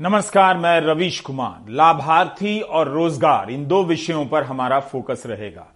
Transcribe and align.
नमस्कार, 0.00 0.56
मैं 0.56 0.80
रवीश 0.80 1.18
कुमार। 1.20 1.70
लाभार्थी 1.72 2.58
और 2.60 2.88
रोज़गार, 2.88 3.50
इन 3.50 3.64
दो 3.66 3.82
विषयों 3.84 4.24
पर 4.26 4.42
हमारा 4.42 4.80
फोकस 4.80 5.22
रहेगा। 5.26 5.66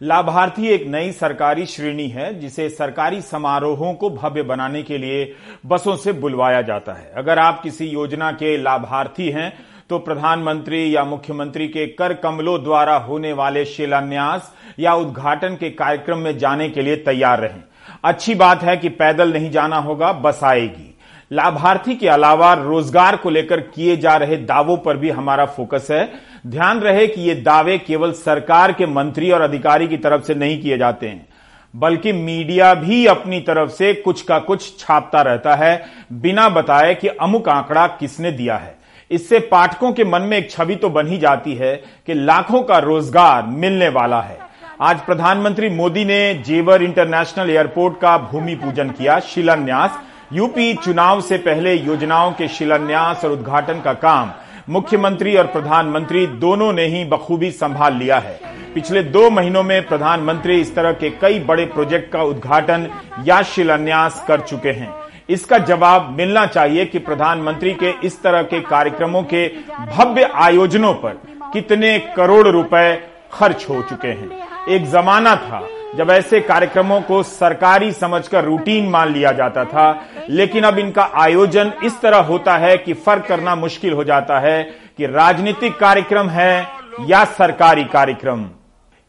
लाभार्थी 0.00 0.66
एक 0.68 0.86
नई 0.86 1.12
सरकारी 1.12 1.66
श्रेणी 1.66 2.08
है, 2.08 2.32
जिसे 2.40 2.68
सरकारी 2.68 3.20
समारोहों 3.20 3.92
को 3.94 4.10
भव्य 4.10 4.42
बनाने 4.42 4.82
के 4.82 4.98
लिए 4.98 5.32
बसों 5.66 5.94
से 5.96 6.12
बुलवाया 6.14 6.62
जाता 6.62 6.92
है। 6.92 7.12
अगर 7.16 7.38
आप 7.38 7.62
किसी 7.62 7.86
योजना 7.86 8.32
के 8.32 8.56
लाभार्थी 8.56 9.30
हैं 9.30 9.52
तो 9.90 9.98
प्रधानमंत्री 9.98 10.96
या 10.96 11.04
मुख्यमंत्री 11.04 11.68
के 11.68 11.86
कर 11.88 12.14
कमलों 12.16 12.62
द्वारा 12.64 12.96
होने 12.98 13.32
वाले 13.32 13.64
शिलान्यास 13.66 14.52
या 14.78 14.94
उद्घाटन 14.96 15.56
के 15.56 15.70
कार्यक्रम 15.70 16.18
में 16.18 16.36
जाने 16.38 16.68
के 16.70 16.82
लिए 16.82 16.96
तैयार 16.98 17.40
रहें। 17.40 17.62
अच्छी 18.04 18.34
बात 18.34 18.62
है 18.62 18.76
कि 18.76 18.88
पैदल 18.88 19.32
नहीं 19.32 19.50
जाना 19.50 19.78
होगा, 19.78 20.12
बस 20.12 20.40
आएगी। 20.44 20.94
लाभार्थी 21.30 21.94
के 21.94 22.08
अलावा 22.08 22.52
रोज़गार 22.54 23.16
को 23.16 23.30
लेकर 23.30 23.60
किए 23.60 23.96
जा 23.96 24.16
रहे 24.16 24.36
दावों 24.38 24.76
पर 24.76 24.96
भी 24.96 25.10
हमारा 25.10 25.44
फोकस 25.46 25.88
है। 25.90 26.08
ध्यान 26.46 26.80
रहे 26.80 27.06
कि 27.06 27.20
ये 27.20 27.34
दावे 27.36 27.76
केवल 27.78 28.12
सरकार 28.14 28.72
के 28.72 28.86
मंत्री 28.86 29.30
और 29.30 29.40
अधिकारी 29.40 29.88
की 29.88 29.96
तरफ़ 29.96 30.22
से 30.22 30.34
नहीं 30.34 30.60
किए 30.62 30.78
जाते 30.78 31.08
हैं, 31.08 31.26
बल्कि 31.74 32.12
मीडिया 32.12 32.72
भी 32.76 33.04
अपनी 33.06 33.40
तरफ़ 33.40 33.70
से 33.72 33.92
कुछ 33.94 34.22
का 34.22 34.38
कुछ 34.40 34.78
छापता 34.78 35.22
रहता 35.22 35.54
है, 35.54 35.84
बिना 36.12 36.48
बताए 36.48 36.94
कि 36.94 37.08
अमुक 37.10 37.48
आंकड़ा 37.48 37.86
किसने 37.98 38.32
दिया 38.32 38.56
है। 38.56 38.76
इससे 39.10 39.38
पाठकों 39.42 39.92
के 39.92 40.04
मन 40.04 40.22
में 40.22 40.36
एक 40.38 40.50
छवि 40.50 40.76
तो 40.76 40.88
बन 40.90 41.06
ही 41.06 41.18
जाती 41.18 41.54
है 41.54 41.74
कि 42.06 42.14
लाखों 42.14 42.62
का 42.62 42.78
रोज़गार 42.80 43.46
मिलने 43.46 43.88
वाला 43.90 44.20
है। 44.22 44.38
आज 44.82 45.00
प्रधानमंत्री 45.00 45.68
मोदी 45.70 46.04
ने 46.04 46.34
जेवर 46.46 46.82
इंटरनेशनल 46.82 47.50
एयरपोर्ट 47.50 48.00
का 48.00 48.18
भूमि 48.20 48.54
पूजन 48.56 48.90
किया, 48.90 49.18
शिलान्यास। 49.20 49.98
यूपी 50.32 50.72
चुनाव 50.74 51.20
से 51.20 51.36
पहले 51.38 51.72
योजनाओं 51.74 52.32
के 52.32 52.46
शिलान्यास 52.48 53.24
और 53.24 53.32
उद्घाटन 53.32 53.80
का 53.80 53.92
काम 53.92 54.32
मुख्यमंत्री 54.68 55.36
और 55.36 55.46
प्रधानमंत्री 55.46 56.26
दोनों 56.38 56.72
ने 56.72 56.84
ही 56.86 57.04
बखूबी 57.04 57.50
संभाल 57.50 57.94
लिया 57.94 58.18
है। 58.18 58.38
पिछले 58.74 59.02
दो 59.02 59.30
महीनों 59.30 59.62
में 59.62 59.86
प्रधानमंत्री 59.86 60.60
इस 60.60 60.74
तरह 60.74 60.92
के 60.92 61.10
कई 61.10 61.38
बड़े 61.38 61.64
प्रोजेक्ट 61.66 62.12
का 62.12 62.22
उद्घाटन 62.22 62.88
या 63.24 63.40
शिलान्यास 63.44 64.24
कर 64.28 64.40
चुके 64.40 64.70
हैं। 64.70 64.92
इसका 65.28 65.58
जवाब 65.58 66.14
मिलना 66.18 66.44
चाहिए 66.46 66.84
कि 66.84 66.98
प्रधानमंत्री 66.98 67.72
के 67.74 67.94
इस 68.04 68.22
तरह 68.22 68.42
के 68.42 68.60
कार्यक्रमों 68.60 69.22
के 69.22 69.46
भव्य 69.88 70.30
आयोजनों 70.36 70.94
पर 70.94 71.18
कितने 71.52 71.98
करोड़ 72.16 72.46
रुपए 72.48 72.94
खर्च 73.32 73.66
हो 73.70 73.82
चुके 73.82 74.08
हैं। 74.08 74.30
एक 74.68 74.90
जमाना 74.90 75.34
था 75.38 75.66
जब 75.96 76.10
ऐसे 76.10 76.40
कार्यक्रमों 76.40 77.00
को 77.00 77.22
सरकारी 77.22 77.90
समझकर 77.92 78.44
रूटीन 78.44 78.88
मान 78.88 79.12
लिया 79.12 79.32
जाता 79.32 79.64
था, 79.64 80.04
लेकिन 80.30 80.64
अब 80.64 80.78
इनका 80.78 81.02
आयोजन 81.14 81.72
इस 81.84 82.00
तरह 82.00 82.18
होता 82.18 82.56
है 82.56 82.76
कि 82.78 82.92
फ़र्क 82.94 83.24
करना 83.26 83.54
मुश्किल 83.54 83.92
हो 83.92 84.04
जाता 84.04 84.38
है 84.40 84.62
कि 84.98 85.06
राजनीतिक 85.06 85.78
कार्यक्रम 85.78 86.28
है 86.28 86.66
या 87.06 87.24
सरकारी 87.24 87.84
कार्यक्रम। 87.84 88.44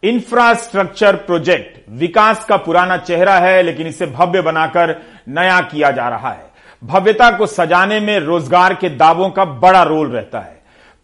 इंफ्रास्ट्रक्चर 0.04 1.16
प्रोजेक्ट 1.16 1.90
विकास 1.90 2.46
का 2.46 2.58
पुराना 2.58 2.98
चेहरा 2.98 3.38
है, 3.40 3.62
लेकिन 3.64 3.88
इसे 3.88 4.06
भव्य 4.06 4.42
बनाकर 4.42 4.96
नया 5.30 5.60
किया 5.62 5.92
जा 5.92 6.08
रहा 6.10 6.30
है। 6.30 6.48
भव्यता 6.84 7.30
को 7.32 7.46
सजाने 7.46 8.00
में 8.00 8.20
रोज़गार 8.20 8.74
के 8.74 8.90
दावों 8.90 9.30
का 9.30 9.46
बड़ा 9.46 9.84
रोल 9.84 10.10
रहता 10.10 10.40
है। 10.40 10.59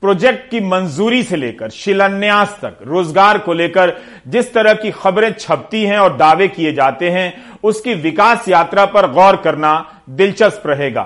प्रोजेक्ट 0.05 0.49
की 0.51 0.59
मंजूरी 0.61 1.21
से 1.23 1.35
लेकर, 1.35 1.69
शिलान्यास 1.69 2.57
तक, 2.61 2.77
रोज़गार 2.81 3.37
को 3.37 3.53
लेकर, 3.53 3.93
जिस 4.27 4.53
तरह 4.53 4.73
की 4.73 4.91
खबरें 4.91 5.33
छपती 5.33 5.81
हैं 5.83 5.97
और 5.97 6.15
दावे 6.17 6.47
किए 6.47 6.73
जाते 6.73 7.09
हैं, 7.09 7.33
उसकी 7.63 7.93
विकास 7.93 8.47
यात्रा 8.49 8.85
पर 8.85 9.09
गौर 9.11 9.35
करना 9.35 9.73
दिलचस्प 10.09 10.67
रहेगा। 10.67 11.05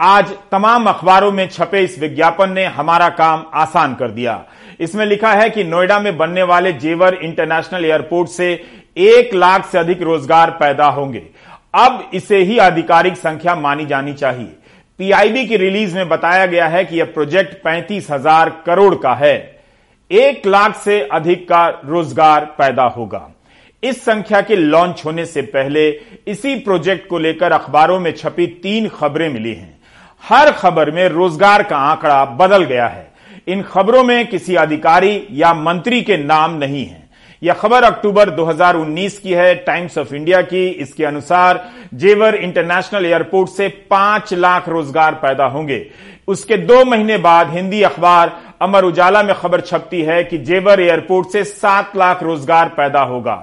आज 0.00 0.32
तमाम 0.52 0.86
अखबारों 0.86 1.30
में 1.32 1.48
छपे 1.48 1.80
इस 1.80 1.98
विज्ञापन 1.98 2.52
ने 2.52 2.64
हमारा 2.66 3.08
काम 3.10 3.44
आसान 3.54 3.94
कर 3.94 4.10
दिया। 4.10 4.42
इसमें 4.80 5.04
लिखा 5.06 5.32
है 5.32 5.48
कि 5.50 5.64
नोएडा 5.64 5.98
में 6.00 6.16
बनने 6.18 6.42
वाले 6.42 6.72
जेवर 6.72 7.14
इंटरनेशनल 7.14 7.84
एयरपोर्ट 7.84 8.28
से 8.28 8.52
एक 8.96 9.34
लाख 9.34 9.66
से 9.66 9.78
अधिक 9.78 10.02
रोज़गार 10.02 10.50
पैदा 10.50 10.86
होंगे। 10.88 11.22
अब 11.74 12.10
इसे 12.14 12.38
ही 12.38 12.58
आधिकारिक 12.58 13.16
संख्या 13.16 13.54
मानी 13.54 13.86
जानी 13.86 14.12
चाहिए। 14.14 14.52
पीआईबी 15.02 15.44
की 15.46 15.56
रिलीज़ 15.56 15.94
में 15.96 16.08
बताया 16.08 16.44
गया 16.46 16.66
है 16.66 16.84
कि 16.84 16.96
यह 16.96 17.04
प्रोजेक्ट 17.04 17.54
पैंतीस 17.54 18.10
हज़ार 18.10 18.50
करोड़ 18.66 18.94
का 18.94 19.14
है। 19.14 19.34
एक 20.10 20.46
लाख 20.46 20.76
से 20.76 21.00
अधिक 21.12 21.42
का 21.48 21.66
रोज़गार 21.84 22.44
पैदा 22.58 22.82
होगा। 22.88 23.26
इस 23.82 24.04
संख्या 24.04 24.40
के 24.40 24.56
लॉन्च 24.56 25.02
होने 25.04 25.24
से 25.26 25.42
पहले 25.42 25.88
इसी 26.26 26.54
प्रोजेक्ट 26.60 27.08
को 27.08 27.18
लेकर 27.18 27.52
अखबारों 27.52 27.98
में 28.00 28.10
छपी 28.12 28.46
तीन 28.62 28.88
खबरें 28.88 29.28
मिली 29.28 29.54
हैं। 29.54 29.80
हर 30.24 30.50
खबर 30.52 30.90
में 30.90 31.06
रोज़गार 31.08 31.62
का 31.62 31.76
आंकड़ा 31.76 32.24
बदल 32.24 32.64
गया 32.64 32.86
है। 32.86 33.10
इन 33.48 33.62
खबरों 33.62 34.04
में 34.04 34.26
किसी 34.26 34.54
अधिकारी 34.56 35.22
या 35.32 35.54
मंत्री 35.54 36.02
के 36.02 36.16
नाम 36.16 36.54
नहीं 36.54 36.86
है। 36.86 37.01
यह 37.42 37.52
खबर 37.52 37.82
अक्टूबर 37.82 38.30
2019 38.30 39.18
की 39.18 39.32
है, 39.32 39.54
टाइम्स 39.54 39.98
ऑफ़ 39.98 40.14
इंडिया 40.14 40.40
की। 40.42 40.66
इसके 40.66 41.04
अनुसार, 41.04 41.64
जेवर 41.94 42.34
इंटरनेशनल 42.34 43.06
एयरपोर्ट 43.06 43.50
से 43.50 43.68
पाँच 43.90 44.32
लाख 44.34 44.68
रोज़गार 44.68 45.14
पैदा 45.14 45.44
होंगे। 45.44 45.86
उसके 46.28 46.56
दो 46.56 46.84
महीने 46.84 47.16
बाद 47.18 47.50
हिंदी 47.50 47.82
अखबार 47.82 48.32
अमर 48.62 48.84
उजाला 48.84 49.22
में 49.22 49.34
खबर 49.34 49.60
छपती 49.60 50.02
है 50.02 50.22
कि 50.24 50.38
जेवर 50.38 50.80
एयरपोर्ट 50.80 51.28
से 51.28 51.44
सात 51.44 51.96
लाख 51.96 52.22
रोज़गार 52.22 52.68
पैदा 52.68 53.00
होगा। 53.02 53.34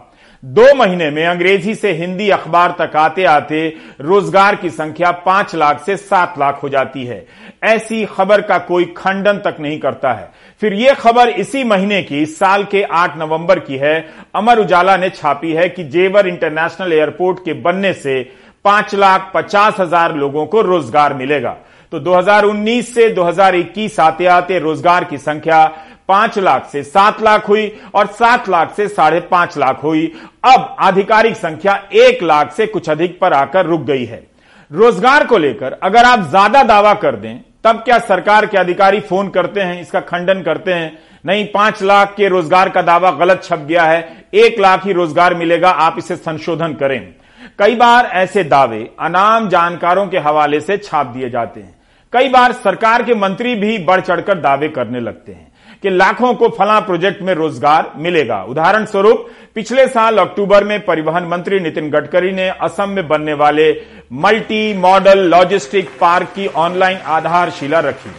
दो 0.44 0.74
महीने 0.76 1.10
में 1.12 1.26
अंग्रेज़ी 1.26 1.74
से 1.76 1.92
हिंदी 1.92 2.30
अखबार 2.30 2.76
तक 2.80 2.96
आते 2.96 3.24
आते 3.26 3.68
रोज़गार 4.02 4.56
की 4.56 4.70
संख्या 4.70 5.12
पाँच 5.26 5.56
लाख 5.56 5.82
से 5.86 5.96
सात 5.98 6.36
लाख 6.40 6.62
हो 6.64 6.70
जाती 6.70 7.04
है। 7.06 7.26
ऐसी 7.66 8.04
खबर 8.08 8.42
का 8.42 8.58
कोई 8.60 8.86
खंडन 8.98 9.38
तक 9.38 9.58
नहीं 9.60 9.80
करता 9.80 10.14
है। 10.14 10.30
फिर 10.62 10.74
यह 10.74 10.94
खबर 10.94 11.30
इसी 11.30 11.64
महीने 11.64 12.02
की 12.04 12.22
इस 12.22 12.38
साल 12.40 12.64
के 12.64 12.84
8 12.94 13.18
नवंबर 13.18 13.60
की 13.60 13.78
है। 13.78 13.98
अमर 14.36 14.60
उजाला 14.60 14.98
ने 14.98 15.10
छापी 15.10 15.52
है 15.54 15.68
कि 15.70 15.84
जेवर 15.86 16.28
इंटरनेशनल 16.28 16.94
एयरपोर्ट 16.94 17.40
के 17.46 17.54
बनने 17.62 17.94
से 17.96 18.22
पाँच 18.66 18.96
लाख 18.96 19.32
पचास 19.36 19.80
हज़ार 19.80 20.16
लोगों 20.16 20.46
को 20.46 20.62
रोज़गार 20.62 21.14
मिलेगा। 21.14 21.56
तो 21.92 22.00
2019 22.00 22.94
से 22.94 23.10
2021 23.10 24.00
आते 24.00 24.26
आते 24.28 24.58
रोज़गार 24.60 25.04
की 25.04 25.18
संख्या 25.18 25.64
पाँच 26.10 26.38
लाख 26.40 26.70
से 26.72 26.84
सात 26.84 27.22
लाख 27.22 27.48
हुई 27.50 27.72
और 27.96 28.08
सात 28.14 28.50
लाख 28.50 28.74
से 28.76 28.88
साढ़े 28.88 29.20
पाँच 29.22 29.58
लाख 29.58 29.84
हुई। 29.84 30.06
अब 30.46 30.76
आधिकारिक 30.80 31.36
संख्या 31.38 31.74
एक 31.96 32.24
लाख 32.24 32.52
से 32.54 32.68
कुछ 32.68 32.90
अधिक 32.90 33.20
पर 33.20 33.34
आकर 33.34 33.66
रुक 33.66 33.82
गई 33.82 34.06
है। 34.06 34.24
रोज़गार 34.72 35.26
को 35.28 35.38
लेकर 35.38 35.78
अगर 35.84 36.06
आप 36.06 36.28
ज़्यादा 36.30 36.64
दावा 36.64 36.94
कर 36.96 37.16
दें, 37.16 37.40
तब 37.64 37.82
क्या 37.86 38.00
सरकार 38.00 38.46
के 38.46 38.58
अधिकारी 38.58 39.00
फ़ोन 39.00 39.30
करते 39.30 39.62
हैं, 39.62 39.82
इसका 39.82 40.00
खंडन 40.02 40.42
करते 40.42 40.74
हैं? 40.74 40.98
नहीं, 41.26 41.46
पाँच 41.46 41.82
लाख 41.84 42.14
के 42.18 42.28
रोज़गार 42.28 42.70
का 42.70 42.82
दावा 42.82 43.12
गलत 43.14 43.44
छप 43.44 43.66
गया 43.68 43.84
है। 43.84 44.28
एक 44.36 44.60
लाख 44.60 44.86
ही 44.86 44.94
रोज़गार 44.94 45.34
मिलेगा, 45.36 45.70
आप 45.70 45.96
इसे 45.98 46.16
संशोधन 46.16 46.74
करें। 46.74 47.14
कई 47.60 47.76
बार 47.76 48.06
ऐसे 48.06 48.44
दावे 48.46 48.90
अनाम 49.00 49.50
जानकारों 49.50 50.08
के 50.08 50.18
हवाले 50.20 50.60
से 50.62 50.78
छाप 50.78 51.06
दिए 51.08 51.30
जाते 51.30 51.60
हैं। 51.60 51.76
कई 52.14 52.30
बार 52.30 52.52
सरकार 52.54 53.04
के 53.04 53.16
मंत्री 53.16 53.56
भी 53.56 53.78
बढ़ 53.80 54.02
चढ़कर 54.02 54.40
दावे 54.40 54.68
करने 54.70 55.00
लगते 55.00 55.32
हैं। 55.32 55.49
कि 55.84 55.90
लाखों 55.90 56.34
को 56.34 56.48
फला 56.50 56.80
प्रोजेक्ट 56.80 57.22
में 57.22 57.34
रोज़गार 57.34 57.92
मिलेगा। 57.96 58.42
उदाहरण 58.44 58.86
स्वरूप 58.86 59.28
पिछले 59.56 59.88
साल 59.88 60.18
अक्टूबर 60.18 60.64
में 60.64 60.80
परिवहन 60.86 61.26
मंत्री 61.26 61.60
नितिन 61.60 61.90
गडकरी 61.90 62.32
ने 62.32 62.50
असम 62.62 62.90
में 62.90 63.08
बनने 63.08 63.34
वाले 63.34 63.70
मल्टी 64.14 64.74
मॉडल 64.78 65.20
लॉजिस्टिक 65.30 65.90
पार्क 66.02 66.28
की 66.36 66.48
ऑनलाइन 66.48 66.98
आधारशिला 67.08 67.80
रखी। 67.80 68.12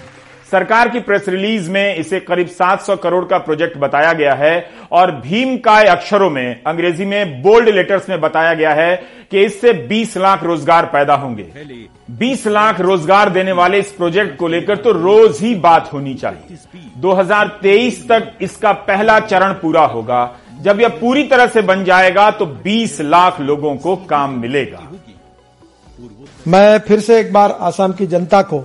सरकार 0.53 0.89
की 0.89 1.01
प्रेस 1.01 1.29
रिलीज़ 1.29 1.71
में 1.71 1.97
इसे 1.97 2.19
करीब 2.21 2.49
700 2.51 2.97
करोड़ 3.03 3.25
का 3.25 3.39
प्रोजेक्ट 3.39 3.77
बताया 3.79 4.13
गया 4.13 4.35
है 4.35 4.71
और 4.93 5.11
भीम 5.17 5.57
काय 5.59 5.85
अक्षरों 5.87 6.31
में, 6.31 6.63
अंग्रेज़ी 6.67 7.05
में 7.05 7.43
बोल्ड 7.43 7.69
लेटर्स 7.69 8.09
में 8.09 8.21
बताया 8.21 8.55
गया 8.55 8.73
है 8.75 8.95
कि 9.31 9.45
इससे 9.45 9.73
20 9.89 10.17
लाख 10.17 10.43
रोज़गार 10.45 10.87
पैदा 10.87 11.15
होंगे। 11.15 11.43
20 12.19 12.47
लाख 12.47 12.81
रोज़गार 12.81 13.31
देने 13.31 13.53
वाले 13.53 13.79
इस 13.79 13.93
प्रोजेक्ट 13.93 14.37
को 14.39 14.49
लेकर 14.49 14.77
तो 14.77 14.93
रोज 14.93 15.39
ही 15.41 15.55
बात 15.61 15.93
होनी 15.93 16.15
चाहिए। 16.15 16.59
2023 16.99 18.03
तक 18.09 18.33
इसका 18.43 18.73
पहला 18.73 19.19
चरण 19.21 19.53
पूरा 19.53 19.85
होगा। 19.87 20.31
जब 20.63 20.81
यह 20.81 20.89
पूरी 21.01 21.23
तरह 21.25 21.47
से 21.47 21.63
बन 21.63 21.85
जाएगा 21.85 22.31
तो 22.33 22.47
20 22.65 23.01
लाख 23.03 23.41
लोगों 23.43 23.75
को 23.77 23.97
काम 24.09 24.39
मिलेगा। 24.41 24.89
मैं 26.47 26.79
फिर 26.81 27.01
से 27.01 27.19
एक 27.21 27.33
बार 27.33 27.57
आसाम 27.61 27.93
की 27.93 28.07
जनता 28.09 28.43
को 28.43 28.65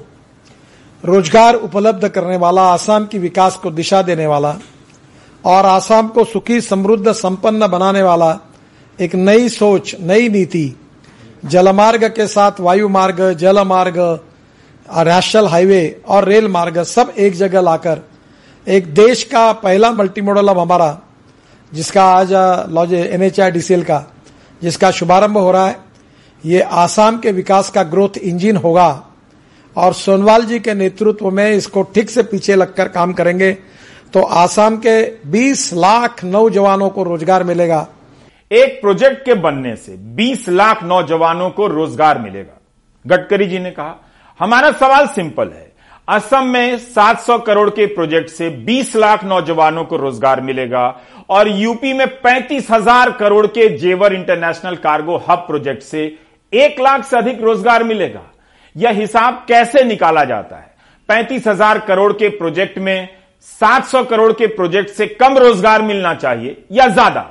रोज़गार 1.03 1.55
उपलब्ध 1.55 2.07
करने 2.09 2.37
वाला, 2.37 2.61
आसाम 2.63 3.05
की 3.05 3.19
विकास 3.19 3.55
को 3.55 3.71
दिशा 3.71 4.01
देने 4.01 4.27
वाला 4.27 4.55
और 5.43 5.65
आसाम 5.65 6.07
को 6.07 6.23
सुखी, 6.25 6.59
समृद्ध, 6.61 7.11
संपन्न 7.11 7.67
बनाने 7.67 8.01
वाला 8.03 8.37
एक 8.99 9.15
नई 9.15 9.49
सोच, 9.49 9.95
नई 10.01 10.29
नीति, 10.29 10.75
जलमार्ग 11.45 12.03
के 12.09 12.27
साथ 12.27 12.59
वायु 12.59 12.89
मार्ग 12.89 13.21
जल 13.33 13.63
मार्ग 13.63 13.97
नेशनल 14.87 15.47
हाईवे 15.47 16.01
और 16.07 16.25
रेल 16.25 16.47
मार्ग 16.47 16.81
सब 16.85 17.13
एक 17.17 17.35
जगह 17.35 17.61
लाकर 17.61 18.01
एक 18.67 18.93
देश 18.93 19.23
का 19.23 19.51
पहला 19.53 19.91
मल्टी 19.91 20.21
मॉडल 20.21 20.47
अब 20.47 20.59
हमारा, 20.59 20.97
जिसका 21.71 22.03
आज 22.05 22.33
लॉज 22.73 22.93
एन 22.93 23.23
एच 23.23 23.39
का, 23.39 24.05
जिसका 24.61 24.91
शुभारंभ 24.91 25.37
हो 25.37 25.51
रहा 25.51 25.67
है। 25.67 25.77
ये 26.43 26.61
आसाम 26.61 27.17
के 27.17 27.31
विकास 27.31 27.69
का 27.69 27.83
ग्रोथ 27.83 28.17
इंजिन 28.17 28.57
होगा। 28.57 28.89
और 29.75 29.93
सोनवाल 29.93 30.43
जी 30.45 30.59
के 30.59 30.73
नेतृत्व 30.73 31.29
में 31.31 31.49
इसको 31.49 31.83
ठीक 31.95 32.09
से 32.09 32.23
पीछे 32.23 32.55
लगकर 32.55 32.87
काम 32.89 33.13
करेंगे। 33.13 33.51
तो 34.13 34.21
आसाम 34.21 34.77
के 34.77 35.01
20 35.29 35.71
लाख 35.73 36.23
नौजवानों 36.25 36.89
को 36.89 37.03
रोज़गार 37.03 37.43
मिलेगा। 37.43 37.87
एक 38.51 38.79
प्रोजेक्ट 38.81 39.25
के 39.25 39.33
बनने 39.35 39.75
से 39.75 39.95
20 40.15 40.47
लाख 40.49 40.83
नौजवानों 40.83 41.49
को 41.49 41.67
रोज़गार 41.67 42.19
मिलेगा। 42.19 42.59
गडकरी 43.05 43.45
जी 43.45 43.59
ने 43.59 43.71
कहा, 43.71 43.95
हमारा 44.39 44.71
सवाल 44.71 45.07
सिंपल 45.07 45.47
है। 45.47 45.73
असम 46.07 46.47
में 46.47 46.77
700 46.77 47.37
करोड़ 47.39 47.69
के 47.69 47.85
प्रोजेक्ट 47.85 48.29
से 48.29 48.49
20 48.65 48.95
लाख 48.95 49.23
नौजवानों 49.23 49.83
को 49.85 49.97
रोज़गार 49.97 50.41
मिलेगा 50.41 50.83
और 51.29 51.47
यूपी 51.49 51.93
में 51.93 52.07
पैंतीस 52.17 52.69
हज़ार 52.71 53.11
करोड़ 53.11 53.45
के 53.47 53.67
जेवर 53.77 54.13
इंटरनेशनल 54.13 54.75
कार्गो 54.77 55.17
हब 55.29 55.39
प्रोजेक्ट 55.47 55.83
से 55.83 56.05
एक 56.53 56.79
लाख 56.79 57.05
से 57.05 57.17
अधिक 57.17 57.41
रोज़गार 57.41 57.83
मिलेगा। 57.83 58.21
यह 58.75 58.91
हिसाब 58.91 59.43
कैसे 59.47 59.83
निकाला 59.83 60.23
जाता 60.23 60.55
है? 60.55 60.73
पैंतीस 61.09 61.47
हज़ार 61.47 61.79
करोड़ 61.79 62.11
के 62.13 62.29
प्रोजेक्ट 62.29 62.77
में 62.77 63.07
700 63.51 64.03
करोड़ 64.03 64.31
के 64.33 64.47
प्रोजेक्ट 64.47 64.89
से 64.89 65.07
कम 65.07 65.37
रोज़गार 65.37 65.81
मिलना 65.81 66.13
चाहिए 66.13 66.57
या 66.71 66.87
ज़्यादा? 66.87 67.29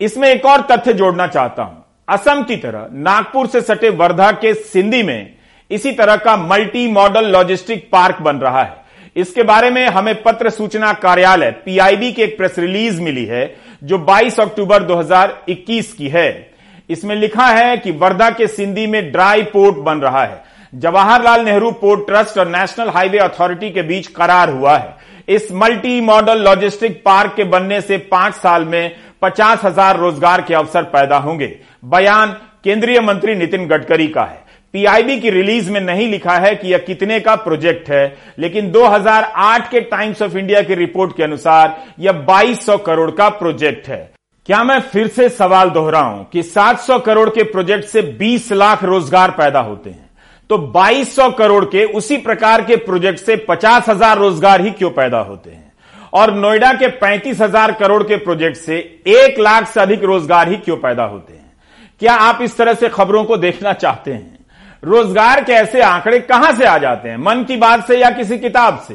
इसमें 0.00 0.28
एक 0.28 0.46
और 0.46 0.60
तथ्य 0.70 0.92
जोड़ना 0.92 1.26
चाहता 1.26 1.62
हूँ। 1.62 1.84
असम 2.08 2.42
की 2.42 2.56
तरह 2.56 2.88
नागपुर 2.92 3.46
से 3.46 3.60
सटे 3.60 3.88
वर्धा 3.90 4.30
के 4.32 4.54
सिंधी 4.54 5.02
में 5.02 5.34
इसी 5.70 5.92
तरह 5.92 6.16
का 6.16 6.36
मल्टी 6.36 6.86
मॉडल 6.92 7.26
लॉजिस्टिक 7.26 7.88
पार्क 7.92 8.20
बन 8.22 8.36
रहा 8.36 8.62
है। 8.62 8.82
इसके 9.16 9.42
बारे 9.42 9.70
में 9.70 9.86
हमें 9.88 10.22
पत्र 10.22 10.50
सूचना 10.50 10.92
कार्यालय 10.94 11.50
पीआईबी 11.64 12.10
की 12.12 12.22
एक 12.22 12.36
प्रेस 12.36 12.58
रिलीज़ 12.58 13.00
मिली 13.02 13.24
है, 13.24 13.54
जो 13.84 13.98
22 13.98 14.40
अक्टूबर 14.40 14.82
2021 14.82 15.92
की 15.92 16.08
है। 16.08 16.54
इसमें 16.90 17.14
लिखा 17.16 17.46
है 17.46 17.76
कि 17.76 17.90
वर्धा 17.92 18.30
के 18.30 18.46
सिंधी 18.46 18.86
में 18.86 19.12
ड्राई 19.12 19.42
पोर्ट 19.44 19.76
बन 19.76 19.98
रहा 19.98 20.24
है। 20.24 20.42
जवाहरलाल 20.74 21.44
नेहरू 21.44 21.70
पोर्ट 21.70 22.06
ट्रस्ट 22.06 22.38
और 22.38 22.48
नेशनल 22.48 22.88
हाईवे 22.88 23.18
अथॉरिटी 23.18 23.70
के 23.70 23.82
बीच 23.82 24.06
करार 24.06 24.50
हुआ 24.50 24.76
है। 24.76 24.96
इस 25.28 25.48
मल्टी 25.52 26.00
मॉडल 26.00 26.38
लॉजिस्टिक 26.38 27.02
पार्क 27.04 27.34
के 27.36 27.44
बनने 27.44 27.80
से 27.80 27.98
पाँच 28.10 28.34
साल 28.34 28.64
में 28.64 28.94
पचास 29.22 29.64
हज़ार 29.64 29.98
रोज़गार 29.98 30.42
के 30.42 30.54
अवसर 30.54 30.82
पैदा 30.92 31.16
होंगे। 31.16 31.46
बयान 31.84 32.32
केंद्रीय 32.64 33.00
मंत्री 33.00 33.34
नितिन 33.34 33.66
गडकरी 33.68 34.06
का 34.06 34.22
है। 34.22 34.42
पीआईबी 34.74 35.20
की 35.20 35.30
रिलीज़ 35.30 35.70
में 35.72 35.80
नहीं 35.80 36.08
लिखा 36.08 36.36
है 36.36 36.54
कि 36.54 36.68
यह 36.68 36.78
कितने 36.78 37.18
का 37.20 37.34
प्रोजेक्ट 37.36 37.90
है, 37.90 38.16
लेकिन 38.38 38.70
2008 38.72 39.70
के 39.70 39.80
टाइम्स 39.82 40.22
ऑफ़ 40.22 40.36
इंडिया 40.36 40.62
की 40.62 40.74
रिपोर्ट 40.74 41.16
के 41.16 41.22
अनुसार 41.22 41.76
यह 42.00 42.12
2200 42.24 42.78
करोड़ 42.78 43.10
का 43.10 43.28
प्रोजेक्ट 43.30 43.88
है। 43.88 44.10
क्या 44.48 44.64
मैं 44.64 44.80
फिर 44.82 45.08
से 45.08 45.28
सवाल 45.28 45.70
दोहराऊं 45.70 46.24
कि 46.24 46.42
700 46.44 46.98
करोड़ 47.00 47.28
के 47.30 47.42
प्रोजेक्ट 47.42 47.84
से 47.84 48.02
20 48.18 48.52
लाख 48.52 48.84
रोज़गार 48.84 49.30
पैदा 49.30 49.60
होते 49.60 49.90
हैं? 49.90 50.03
तो 50.50 50.56
2200 50.56 51.30
करोड़ 51.30 51.64
के 51.64 51.84
उसी 51.84 52.16
प्रकार 52.16 52.64
के 52.64 52.76
प्रोजेक्ट 52.76 53.18
से 53.18 53.36
पचास 53.48 53.88
हज़ार 53.88 54.18
रोज़गार 54.18 54.60
ही 54.60 54.70
क्यों 54.70 54.90
पैदा 54.90 55.18
होते 55.18 55.50
हैं? 55.50 55.72
और 56.12 56.34
नोएडा 56.34 56.72
के 56.72 56.88
पैंतीस 56.88 57.40
हज़ार 57.40 57.72
करोड़ 57.72 58.02
के 58.02 58.16
प्रोजेक्ट 58.16 58.56
से 58.56 58.76
एक 59.06 59.38
लाख 59.38 59.68
से 59.68 59.80
अधिक 59.80 60.04
रोज़गार 60.04 60.48
ही 60.48 60.56
क्यों 60.56 60.76
पैदा 60.76 61.04
होते 61.04 61.32
हैं? 61.32 61.52
क्या 62.00 62.14
आप 62.14 62.42
इस 62.42 62.56
तरह 62.56 62.74
से 62.74 62.88
खबरों 62.88 63.24
को 63.24 63.36
देखना 63.36 63.72
चाहते 63.72 64.12
हैं? 64.12 64.38
रोज़गार 64.84 65.44
के 65.44 65.52
ऐसे 65.52 65.80
आंकड़े 65.80 66.20
कहाँ 66.20 66.52
से 66.52 66.64
आ 66.64 66.78
जाते 66.78 67.08
हैं? 67.08 67.16
मन 67.16 67.44
की 67.44 67.56
बात 67.56 67.86
से 67.86 67.98
या 67.98 68.10
किसी 68.10 68.38
किताब 68.38 68.78
से? 68.88 68.94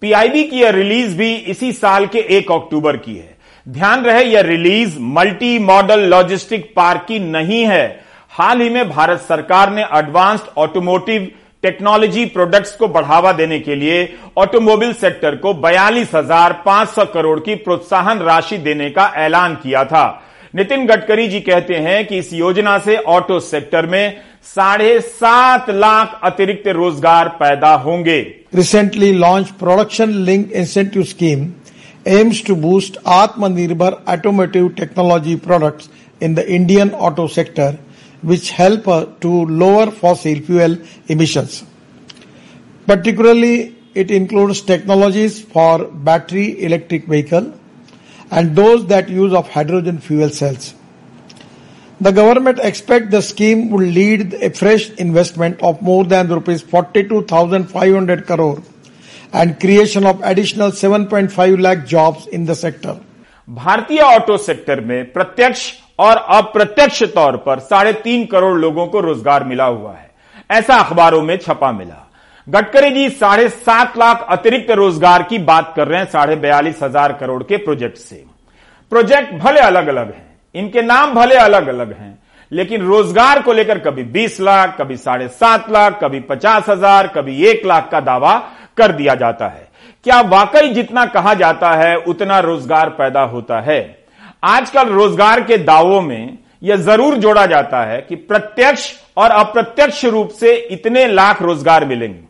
पीआईबी 0.00 0.44
की 0.44 0.60
यह 0.60 0.70
रिलीज़ 0.70 1.16
भी 1.16 1.34
इसी 1.34 1.72
साल 1.72 2.06
के 2.06 2.18
एक 2.18 2.52
अक्टूबर 2.52 2.96
की 2.96 3.16
है। 3.16 3.36
ध्यान 3.66 4.04
रहे, 4.04 4.24
यह 4.24 4.40
release 4.40 4.98
multi 5.00 5.58
modal 5.58 6.00
logistic 6.00 6.72
park 6.76 7.04
की 7.08 7.18
नहीं 7.18 7.64
है। 7.64 8.05
हाल 8.36 8.60
ही 8.60 8.68
में 8.70 8.88
भारत 8.88 9.20
सरकार 9.20 9.70
ने 9.72 9.82
एडवांस्ड 9.98 10.48
ऑटोमोटिव 10.58 11.28
टेक्नोलॉजी 11.62 12.24
प्रोडक्ट्स 12.26 12.74
को 12.76 12.88
बढ़ावा 12.88 13.32
देने 13.32 13.58
के 13.60 13.74
लिए 13.74 14.02
ऑटोमोबाइल 14.38 14.92
सेक्टर 14.94 15.36
को 15.36 15.52
बयालीस 15.56 16.14
हज़ार 16.14 16.52
पाँच 16.66 16.88
सौ 16.88 17.04
करोड़ 17.14 17.38
की 17.40 17.54
प्रोत्साहन 17.62 18.18
राशि 18.18 18.58
देने 18.58 18.88
का 18.90 19.06
ऐलान 19.18 19.54
किया 19.62 19.84
था। 19.84 20.04
नितिन 20.54 20.86
गडकरी 20.86 21.26
जी 21.28 21.40
कहते 21.40 21.74
हैं 21.76 22.06
कि 22.06 22.18
इस 22.18 22.32
योजना 22.32 22.78
से 22.78 22.96
ऑटो 22.96 23.38
सेक्टर 23.40 23.86
में 23.86 24.20
साढ़े 24.46 24.98
सात 25.00 25.70
लाख 25.70 26.20
अतिरिक्त 26.24 26.68
रोज़गार 26.70 27.28
पैदा 27.40 27.72
होंगे। 27.78 28.20
Recently 28.54 29.12
launch 29.14 29.50
production 29.58 30.10
link 30.26 30.52
incentive 30.52 31.02
scheme 31.04 31.48
aims 32.10 32.44
to 32.46 32.54
boost 32.58 32.98
Aatmanirbhar 33.14 33.96
automotive 34.10 34.68
technology 34.76 35.36
products 35.42 35.90
in 36.20 36.34
the 36.34 36.44
Indian 36.50 36.90
auto 37.02 37.26
sector 37.28 37.78
which 38.25 38.51
help 38.51 38.85
to 39.21 39.45
lower 39.45 39.89
fossil 39.91 40.39
fuel 40.39 40.77
emissions. 41.07 41.63
Particularly, 42.87 43.75
it 43.93 44.11
includes 44.11 44.61
technologies 44.61 45.41
for 45.41 45.85
battery 45.85 46.63
electric 46.63 47.05
vehicle 47.05 47.53
and 48.31 48.55
those 48.55 48.85
that 48.87 49.09
use 49.09 49.33
of 49.33 49.49
hydrogen 49.49 49.99
fuel 49.99 50.29
cells. 50.29 50.73
The 51.99 52.11
government 52.11 52.59
expects 52.63 53.11
the 53.11 53.21
scheme 53.21 53.69
will 53.69 53.85
lead 53.85 54.33
a 54.33 54.49
fresh 54.49 54.89
investment 54.91 55.61
of 55.61 55.81
more 55.81 56.03
than 56.03 56.29
rupees 56.29 56.61
42,500 56.61 58.25
crore 58.25 58.63
and 59.33 59.59
creation 59.59 60.05
of 60.05 60.19
additional 60.23 60.71
7.5 60.71 61.61
lakh 61.61 61.85
jobs 61.85 62.27
in 62.27 62.45
the 62.45 62.55
sector. 62.55 62.99
भारतीय 63.49 63.99
auto 63.99 64.37
sector 64.37 64.81
में 64.81 65.11
प्रत्यक्ष 65.13 65.71
और 65.98 66.16
अप्रत्यक्ष 66.30 67.02
तौर 67.04 67.36
पर 67.36 67.58
साढ़े 67.60 67.92
तीन 67.94 68.26
करोड़ 68.26 68.56
लोगों 68.58 68.86
को 68.86 69.00
रोज़गार 69.00 69.44
मिला 69.44 69.64
हुआ 69.64 69.92
है। 69.92 70.10
ऐसा 70.50 70.76
अखबारों 70.76 71.22
में 71.22 71.36
छपा 71.38 71.70
मिला। 71.72 72.02
गडकरी 72.46 72.90
जी, 72.90 73.08
साढ़े 73.10 73.48
सात 73.48 73.96
लाख 73.98 74.26
अतिरिक्त 74.30 74.70
रोज़गार 74.72 75.22
की 75.22 75.38
बात 75.40 75.72
कर 75.76 75.88
रहे 75.88 75.98
हैं 75.98 76.06
साढ़े 76.06 76.36
बयालीस 76.36 76.82
हज़ार 76.82 77.12
करोड़ 77.12 77.42
के 77.42 77.56
प्रोजेक्ट 77.56 77.96
से। 77.98 78.24
प्रोजेक्ट 78.92 79.32
भले 79.34 79.60
अलग 79.60 79.86
अलग 79.86 80.12
हैं, 80.14 80.38
इनके 80.54 80.82
नाम 80.82 81.14
भले 81.14 81.36
अलग 81.36 81.68
अलग 81.68 81.92
हैं, 81.92 82.18
लेकिन 82.52 82.82
रोज़गार 82.82 83.40
को 83.42 83.52
लेकर 83.52 83.78
कभी 83.78 84.02
बीस 84.04 84.40
लाख, 84.40 84.76
कभी 84.78 84.96
साढ़े 84.96 85.28
सात 85.30 85.70
लाख, 85.70 85.98
कभी 86.02 86.20
पचास 86.22 86.68
हज़ार, 86.68 87.06
कभी 87.08 87.44
एक 87.46 87.66
लाख 87.66 87.88
का 87.92 88.00
दावा 88.02 88.36
कर 88.76 88.92
दिया 88.92 89.14
जाता 89.14 89.48
है। 89.48 89.68
क्या 90.06 90.20
वाकई 90.22 90.68
जितना 90.68 91.04
कहा 91.06 91.34
जाता 91.34 91.70
है, 91.72 91.96
उतना 91.96 92.38
रोज़गार 92.40 92.90
पैदा 92.90 93.22
होता 93.22 93.60
है? 93.60 94.05
आजकल 94.42 94.88
रोज़गार 94.88 95.40
के 95.40 95.56
दावों 95.58 96.00
में 96.02 96.38
यह 96.62 96.76
ज़रूर 96.76 97.16
जोड़ा 97.16 97.44
जाता 97.46 97.82
है 97.84 98.00
कि 98.00 98.16
प्रत्यक्ष 98.16 98.92
और 99.16 99.30
अप्रत्यक्ष 99.30 100.04
रूप 100.04 100.28
से 100.30 100.54
इतने 100.70 101.06
लाख 101.06 101.42
रोज़गार 101.42 101.84
मिलेंगे। 101.84 102.24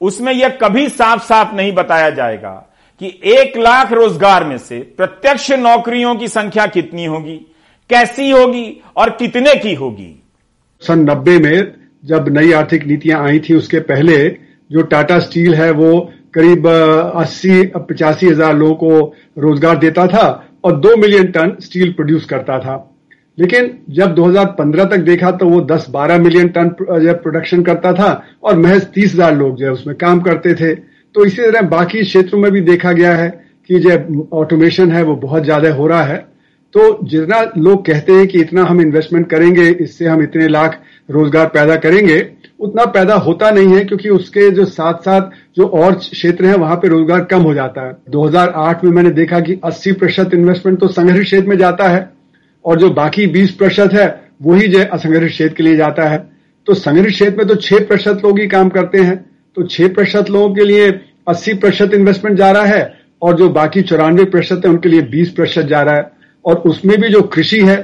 उसमें 0.00 0.32
यह 0.32 0.48
कभी 0.62 0.88
साफ़ 0.88 1.22
साफ़ 1.22 1.54
नहीं 1.56 1.72
बताया 1.72 2.10
जाएगा 2.10 2.50
कि 3.00 3.08
एक 3.32 3.56
लाख 3.56 3.92
रोज़गार 3.92 4.44
में 4.44 4.56
से 4.58 4.78
प्रत्यक्ष 4.96 5.50
नौकरियों 5.52 6.14
की 6.14 6.28
संख्या 6.28 6.66
कितनी 6.66 7.04
होगी, 7.04 7.36
कैसी 7.90 8.30
होगी 8.30 8.82
और 8.96 9.10
कितने 9.10 9.54
की 9.54 9.74
होगी। 9.74 10.14
सन 10.82 10.98
नब्बे 11.00 11.38
में 11.38 11.72
जब 12.04 12.28
नई 12.28 12.52
आर्थिक 12.52 12.86
नीतियाँ 12.86 13.22
आई 13.24 13.38
थी, 13.40 13.54
उसके 13.54 13.80
पहले 13.82 14.16
जो 14.70 14.82
टाटा 14.82 15.18
स्टील 15.18 15.54
है, 15.54 15.70
वो 15.70 16.00
करीब 16.34 16.66
अस्सी, 16.66 17.62
पचासी 17.80 18.26
हज़ार 18.26 18.54
लोगों 18.54 18.74
को 18.76 19.14
रोज़गार 19.38 19.76
देता 19.78 20.06
था। 20.06 20.26
और 20.64 20.76
दो 20.76 20.96
मिलियन 20.96 21.26
टन 21.28 21.56
स्टील 21.60 21.92
प्रोड्यूस 21.92 22.24
करता 22.24 22.58
था। 22.58 22.74
लेकिन 23.38 23.70
जब 23.90 24.14
2015 24.14 24.84
तक 24.86 24.98
देखा 25.04 25.30
तो 25.32 25.48
वो 25.48 25.60
10-12 25.66 26.18
मिलियन 26.18 26.48
टन 26.48 26.68
प्रोडक्शन 26.80 27.62
करता 27.62 27.92
था 27.92 28.10
और 28.42 28.58
महज 28.58 28.86
तीस 28.94 29.12
हज़ार 29.14 29.34
लोग 29.36 29.56
जो 29.56 29.66
है 29.66 29.72
उसमें 29.72 29.96
काम 29.96 30.20
करते 30.20 30.54
थे। 30.54 30.74
तो 30.74 31.24
इसी 31.24 31.42
तरह 31.42 31.68
बाकी 31.70 32.02
क्षेत्रों 32.02 32.40
में 32.40 32.50
भी 32.52 32.60
देखा 32.62 32.92
गया 32.92 33.14
है 33.16 33.28
कि 33.70 33.78
जो 33.80 34.28
ऑटोमेशन 34.34 34.92
है, 34.92 35.02
वो 35.02 35.16
बहुत 35.16 35.44
ज़्यादा 35.44 35.72
हो 35.72 35.86
रहा 35.86 36.02
है। 36.02 36.16
तो 36.74 36.98
जितना 37.04 37.40
लोग 37.58 37.84
कहते 37.86 38.12
हैं 38.12 38.26
कि 38.28 38.40
इतना 38.40 38.64
हम 38.64 38.80
इन्वेस्टमेंट 38.80 39.28
करेंगे, 39.30 39.68
इससे 39.70 40.06
हम 40.06 40.22
इतने 40.22 40.48
लाख 40.48 40.80
रोज़गार 41.08 41.46
पैदा 41.48 41.76
करेंगे 41.78 42.18
उतना 42.64 42.84
पैदा 42.86 43.14
होता 43.16 43.50
नहीं 43.50 43.74
है 43.74 43.84
क्योंकि 43.84 44.08
उसके 44.08 44.50
जो 44.50 44.64
साथ 44.64 44.94
साथ 45.00 45.30
जो 45.56 45.66
और 45.66 45.94
क्षेत्र 45.94 46.44
है, 46.44 46.54
वहाँ 46.54 46.76
पे 46.76 46.88
रोज़गार 46.88 47.24
कम 47.24 47.42
हो 47.42 47.54
जाता 47.54 47.86
है। 47.86 47.96
2008 48.10 48.84
में 48.84 48.90
मैंने 48.92 49.10
देखा 49.10 49.40
कि 49.40 49.58
80 49.64 49.92
प्रतिशत 49.92 50.34
इन्वेस्टमेंट 50.34 50.78
तो 50.80 50.88
संगठित 50.88 51.22
क्षेत्र 51.22 51.48
में 51.48 51.56
जाता 51.58 51.88
है 51.88 52.10
और 52.64 52.78
जो 52.78 52.90
बाकी 52.90 53.26
20 53.26 53.50
प्रतिशत 53.50 53.92
है, 53.92 54.06
वही 54.42 54.68
जो 54.68 54.84
असंगठित 54.92 55.28
क्षेत्र 55.28 55.54
के 55.54 55.62
लिए 55.62 55.76
जाता 55.76 56.08
है। 56.08 56.18
तो 56.66 56.74
संगठित 56.74 57.12
क्षेत्र 57.12 57.36
में 57.36 57.46
तो 57.46 57.54
छह 57.54 57.78
प्रतिशत 57.78 58.20
लोग 58.24 58.38
ही 58.40 58.46
काम 58.48 58.68
करते 58.68 58.98
हैं। 58.98 59.16
तो 59.56 59.66
छह 59.66 59.88
प्रतिशत 59.88 60.30
लोगों 60.30 60.54
के 60.54 60.64
लिए 60.64 60.90
अस्सी 61.28 61.54
प्रतिशत 61.54 61.94
इन्वेस्टमेंट 61.94 62.36
जा 62.38 62.50
रहा 62.50 62.64
है 62.64 62.94
और 63.22 63.36
जो 63.36 63.48
बाकी 63.50 63.82
चौरानवे 63.82 64.24
प्रतिशत 64.24 64.62
है, 64.64 64.70
उनके 64.70 64.88
लिए 64.88 65.02
बीस 65.02 65.30
प्रतिशत 65.30 65.62
जा 65.62 65.82
रहा 65.82 65.94
है। 65.94 66.10
और 66.44 66.56
उसमें 66.66 67.00
भी 67.00 67.08
जो 67.08 67.22
कृषि 67.22 67.60
है 67.60 67.76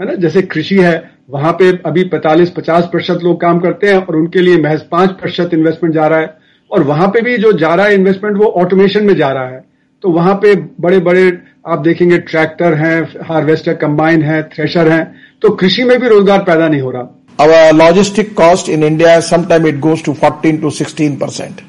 है 0.00 0.06
ना, 0.06 0.14
जैसे 0.14 0.42
कृषि 0.42 0.76
है 0.76 1.17
वहाँ 1.28 1.52
पे 1.52 1.70
अभी 1.86 2.02
पैंतालीस 2.04 2.50
पचास 2.50 2.84
प्रतिशत 2.84 3.22
लोग 3.22 3.40
काम 3.40 3.58
करते 3.60 3.86
हैं 3.86 3.96
और 3.96 4.16
उनके 4.16 4.40
लिए 4.40 4.60
महज 4.62 4.82
पाँच 4.90 5.10
प्रतिशत 5.10 5.50
इन्वेस्टमेंट 5.54 5.94
जा 5.94 6.06
रहा 6.06 6.18
है। 6.18 6.36
और 6.70 6.82
वहाँ 6.82 7.08
पे 7.08 7.20
भी 7.20 7.36
जो 7.38 7.52
जा 7.52 7.74
रहा 7.74 7.86
है 7.86 7.94
इन्वेस्टमेंट 7.94 8.36
वो 8.36 8.46
ऑटोमेशन 8.62 9.04
में 9.04 9.14
जा 9.16 9.30
रहा 9.32 9.48
है। 9.48 9.64
तो 10.02 10.10
वहाँ 10.10 10.34
पे 10.34 10.54
बड़े 10.80 10.98
बड़े 10.98 11.26
आप 11.66 11.78
देखेंगे 11.78 12.18
ट्रैक्टर 12.18 12.74
हैं 12.74 13.00
हार्वेस्टर 13.28 13.74
कंबाइन 13.74 14.22
है 14.22 14.42
थ्रेशर 14.48 14.88
हैं। 14.88 15.04
तो 15.42 15.50
कृषि 15.50 15.84
में 15.84 15.98
भी 16.00 16.08
रोज़गार 16.08 16.42
पैदा 16.42 16.68
नहीं 16.68 16.80
हो 16.80 16.90
रहा। 16.90 17.14
Our 17.38 17.72
logistic 17.72 18.34
cost 18.34 18.68
in 18.68 18.82
India, 18.82 19.10
sometimes 19.22 19.66
it 19.66 19.80
goes 19.80 20.00
to 20.02 20.14
14 20.14 20.60
to 20.62 20.70
16 20.70 21.18
percent. 21.18 21.60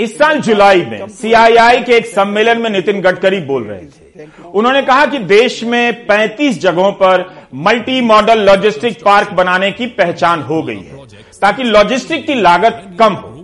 इस 0.00 0.18
साल 0.18 0.40
जुलाई 0.40 0.84
में 0.90 1.06
सीआईआई 1.08 1.80
के 1.80 1.92
एक 1.92 2.06
सम्मेलन 2.06 2.60
में 2.62 2.70
नितिन 2.70 3.00
गडकरी 3.00 3.40
बोल 3.46 3.64
रहे 3.64 3.80
थे। 3.80 4.07
उन्होंने 4.18 4.82
कहा 4.82 5.06
कि 5.06 5.18
देश 5.18 5.62
में 5.64 6.06
35 6.06 6.58
जगहों 6.60 6.90
पर 6.92 7.24
मल्टी 7.56 8.00
मॉडल 8.00 8.38
लॉजिस्टिक 8.40 9.02
पार्क 9.04 9.32
बनाने 9.32 9.70
की 9.70 9.86
पहचान 9.88 10.42
हो 10.42 10.62
गई 10.62 10.76
है, 10.76 10.96
ताकि 11.42 11.64
लॉजिस्टिक 11.64 12.26
की 12.26 12.34
लागत 12.34 12.82
कम 12.98 13.14
हो। 13.14 13.34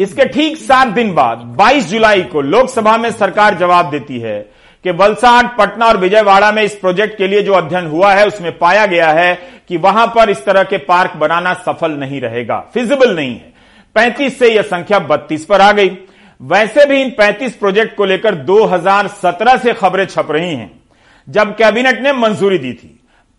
इसके 0.00 0.24
ठीक 0.24 0.56
सात 0.56 0.88
दिन 0.88 1.14
बाद 1.14 1.38
22 1.58 1.88
जुलाई 1.88 2.22
को 2.22 2.40
लोकसभा 2.42 2.96
में 2.96 3.10
सरकार 3.12 3.54
जवाब 3.54 3.90
देती 3.90 4.18
है 4.20 4.38
कि 4.84 4.90
वलसाड, 4.92 5.46
पटना 5.58 5.86
और 5.86 5.96
विजयवाड़ा 5.96 6.50
में 6.52 6.62
इस 6.62 6.74
प्रोजेक्ट 6.74 7.16
के 7.18 7.28
लिए 7.28 7.42
जो 7.42 7.52
अध्ययन 7.52 7.86
हुआ 7.86 8.12
है, 8.14 8.26
उसमें 8.26 8.58
पाया 8.58 8.86
गया 8.86 9.10
है 9.10 9.34
कि 9.68 9.76
वहाँ 9.76 10.06
पर 10.06 10.30
इस 10.30 10.44
तरह 10.44 10.62
के 10.62 10.76
पार्क 10.78 11.16
बनाना 11.16 11.54
सफल 11.66 11.92
नहीं 11.92 12.20
रहेगा, 12.20 12.58
फिजिबल 12.74 13.14
नहीं 13.16 13.34
है। 13.34 13.52
35 13.96 14.38
से 14.38 14.54
यह 14.54 14.62
संख्या 14.64 14.98
32 15.00 15.44
पर 15.44 15.60
आ 15.60 15.72
गई। 15.72 15.88
वैसे 16.40 16.84
भी 16.86 17.00
इन 17.02 17.10
35 17.10 17.52
प्रोजेक्ट 17.52 17.96
को 17.96 18.04
लेकर 18.04 18.34
2017 18.44 19.58
से 19.58 19.72
खबरें 19.72 20.04
छप 20.06 20.28
रही 20.30 20.54
हैं। 20.54 20.70
जब 21.28 21.56
कैबिनेट 21.56 22.00
ने 22.00 22.12
मंजूरी 22.12 22.58
दी 22.58 22.72
थी 22.72 22.92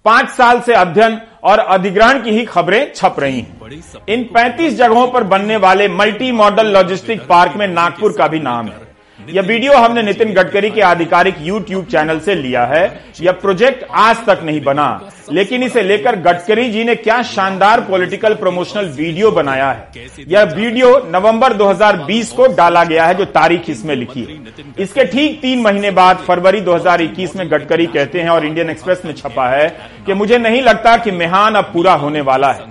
पाँच 0.05 0.29
साल 0.29 0.59
से 0.61 0.73
अध्ययन 0.73 1.19
और 1.43 1.59
अधिग्रहण 1.59 2.23
की 2.23 2.31
ही 2.31 2.45
खबरें 2.45 2.91
छप 2.95 3.15
रही 3.19 3.39
हैं। 3.39 3.71
इन 4.09 4.23
35 4.35 4.75
जगहों 4.75 5.07
पर 5.07 5.23
बनने 5.23 5.57
वाले 5.57 5.87
मल्टी 5.87 6.31
मॉडल 6.31 6.67
लॉजिस्टिक 6.67 7.25
पार्क 7.27 7.55
में 7.55 7.67
नागपुर 7.67 8.15
का 8.17 8.27
भी 8.27 8.39
नाम 8.39 8.65
है। 8.65 8.86
यह 9.29 9.41
वीडियो 9.41 9.73
हमने 9.73 10.01
नितिन 10.03 10.33
गडकरी 10.33 10.69
के 10.69 10.81
आधिकारिक 10.81 11.35
यूट्यूब 11.41 11.85
चैनल 11.85 12.19
से 12.19 12.35
लिया 12.35 12.65
है। 12.65 13.03
यह 13.21 13.31
प्रोजेक्ट 13.31 13.85
आज 13.93 14.25
तक 14.25 14.39
नहीं 14.43 14.61
बना। 14.61 15.09
लेकिन 15.31 15.63
इसे 15.63 15.81
लेकर 15.81 16.15
गडकरी 16.15 16.69
जी 16.69 16.83
ने 16.83 16.95
क्या 16.95 17.21
शानदार 17.21 17.81
पॉलिटिकल 17.81 18.33
प्रमोशनल 18.33 18.85
वीडियो 18.85 19.31
बनाया 19.31 19.69
है। 19.71 20.05
यह 20.27 20.43
वीडियो 20.43 20.91
नवंबर 21.05 21.53
2020 21.53 22.31
को 22.31 22.47
डाला 22.47 22.83
गया 22.83 23.05
है 23.05 23.15
जो 23.15 23.25
तारीख 23.25 23.69
इसमें 23.69 23.95
लिखी 23.95 24.21
है। 24.21 24.63
इसके 24.79 25.03
ठीक 25.03 25.41
तीन 25.41 25.61
महीने 25.61 25.91
बाद 25.91 26.17
फरवरी 26.17 26.61
2021 26.61 27.35
में 27.35 27.51
गडकरी 27.51 27.85
कहते 27.85 28.21
हैं 28.21 28.29
और 28.29 28.45
इंडियन 28.45 28.69
एक्सप्रेस 28.69 29.01
में 29.05 29.13
छपा 29.13 29.49
है 29.49 29.67
कि 30.05 30.13
मुझे 30.13 30.37
नहीं 30.37 30.61
लगता 30.61 30.95
कि 30.97 31.11
मेहान 31.11 31.55
अब 31.55 31.63
पूरा 31.63 31.93
होने 31.93 32.21
वाला 32.21 32.51
है। 32.51 32.63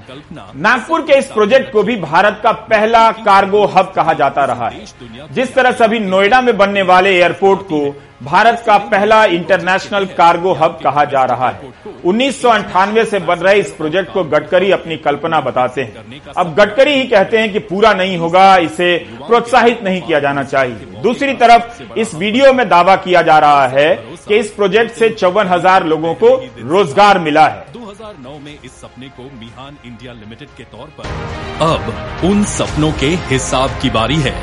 नागपुर 0.57 1.03
के 1.03 1.19
इस 1.19 1.27
प्रोजेक्ट 1.27 1.73
को 1.73 1.83
भी 1.83 1.97
भारत 1.97 2.41
का 2.45 2.53
पहला 2.53 3.11
कार्गो 3.11 3.65
हब 3.67 3.93
कहा 3.97 4.13
जाता 4.13 4.45
रहा 4.45 4.69
है। 4.69 4.85
जिस 5.33 5.55
तरह 5.55 5.73
से 5.73 5.85
अभी 5.85 5.99
नोएडा 5.99 6.41
में 6.47 6.57
बनने 6.57 6.83
वाले 6.85 7.11
एयरपोर्ट 7.13 7.61
को 7.65 7.85
भारत 8.23 8.63
का 8.67 8.77
पहला 8.91 9.25
इंटरनेशनल 9.27 10.05
कार्गो 10.19 10.53
हब 10.55 10.79
कहा 10.85 11.05
जा 11.07 11.25
रहा 11.25 11.49
है। 11.49 11.73
उन्नीस 12.05 12.41
से 13.11 13.19
बन 13.21 13.39
रहे 13.39 13.55
इस 13.55 13.71
प्रोजेक्ट 13.73 14.13
को 14.13 14.25
गडकरी 14.27 14.71
अपनी 14.73 14.97
कल्पना 14.99 15.41
बताते 15.41 15.83
हैं। 15.83 16.21
अब 16.37 16.55
गडकरी 16.55 16.95
ही 16.95 17.07
कहते 17.07 17.39
हैं 17.39 17.53
कि 17.53 17.59
पूरा 17.61 17.93
नहीं 17.95 18.17
होगा, 18.19 18.57
इसे 18.59 18.97
प्रोत्साहित 19.19 19.83
नहीं 19.85 20.01
किया 20.03 20.21
जाना 20.21 20.43
चाहिए। 20.45 21.03
दूसरी 21.03 21.35
तरफ़, 21.35 21.99
इस 21.99 22.15
वीडियो 22.15 22.53
में 22.53 22.69
दावा 22.69 22.97
किया 22.99 23.23
जा 23.23 23.39
रहा 23.39 23.67
है 23.69 23.95
कि 24.29 24.37
इस 24.37 24.51
प्रोजेक्ट 24.53 24.95
से 24.95 25.09
चौवन 25.11 25.49
हज़ार 25.49 25.87
लोगों 25.87 26.15
को 26.15 26.35
रोज़गार 26.61 27.19
मिला 27.19 27.47
है। 27.47 27.65
2009 27.73 28.39
में 28.39 28.55
इस 28.55 28.73
सपने 28.73 29.09
को 29.09 29.23
मिहान 29.23 29.77
इंडिया 29.87 30.13
लिमिटेड 30.15 30.49
के 30.57 30.65
तौर 30.67 30.89
पर 30.99 31.05
अब 31.65 32.25
उन 32.25 32.43
सपनों 32.51 32.93
के 32.93 33.17
हिसाब 33.29 33.79
की 33.83 33.91
बारी 33.93 34.17
है। 34.19 34.35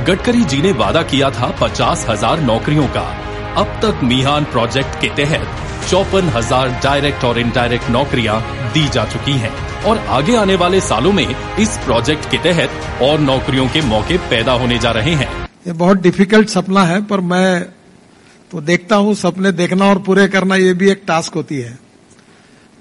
गडकरी 0.00 0.44
जी 0.44 0.60
ने 0.62 0.70
वादा 0.74 1.02
किया 1.04 1.28
था 1.30 1.48
पचास 1.60 2.04
हज़ार 2.08 2.40
नौकरियों 2.40 2.86
का। 2.88 3.00
अब 3.56 3.72
तक 3.82 4.00
मिहान 4.04 4.44
प्रोजेक्ट 4.44 4.94
के 5.00 5.08
तहत 5.16 5.88
चौपन 5.90 6.28
हज़ार 6.28 6.68
डायरेक्ट 6.84 7.24
और 7.24 7.38
इनडायरेक्ट 7.38 7.90
नौकरियाँ 7.90 8.40
दी 8.72 8.86
जा 8.88 9.04
चुकी 9.06 9.32
हैं 9.38 9.50
और 9.84 9.98
आगे 10.10 10.36
आने 10.36 10.54
वाले 10.56 10.80
सालों 10.82 11.12
में 11.12 11.26
इस 11.58 11.76
प्रोजेक्ट 11.84 12.30
के 12.30 12.38
तहत 12.44 13.02
और 13.02 13.20
नौकरियों 13.20 13.66
के 13.68 13.82
मौके 13.82 14.16
पैदा 14.30 14.52
होने 14.54 14.78
जा 14.78 14.90
रहे 14.90 15.14
हैं। 15.14 15.28
ये 15.66 15.72
बहुत 15.74 16.00
डिफ़िकल्ट 16.00 16.48
सपना 16.48 16.84
है, 16.84 17.02
पर 17.02 17.20
मैं 17.22 17.60
तो 18.50 18.60
देखता 18.62 18.96
हूँ, 18.96 19.14
सपने 19.16 19.52
देखना 19.52 19.84
और 19.86 19.98
पूरे 20.00 20.26
करना, 20.28 20.56
ये 20.56 20.72
भी 20.74 20.90
एक 20.90 21.02
टास्क 21.06 21.34
होती 21.34 21.58
है। 21.58 21.78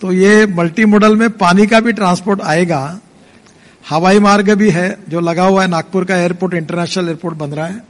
तो 0.02 0.12
ये 0.14 0.46
मल्टी 0.56 0.86
मॉडल 0.86 1.16
में 1.16 1.30
पानी 1.38 1.68
का 1.68 1.80
भी 1.80 1.94
ट्रांसपोर्ट 1.94 2.42
आएगा 2.44 2.82
हवाई 3.86 4.20
मार्ग 4.20 4.50
भी 4.54 4.70
है, 4.70 4.98
जो 5.10 5.20
लगा 5.20 5.44
हुआ 5.44 5.62
है 5.62 5.68
नागपुर 5.68 6.06
का 6.06 6.16
एयरपोर्ट, 6.18 6.54
इंटरनेशनल 6.54 7.08
एयरपोर्ट 7.08 7.36
बन 7.36 7.50
रहा 7.50 7.66
है। 7.66 7.82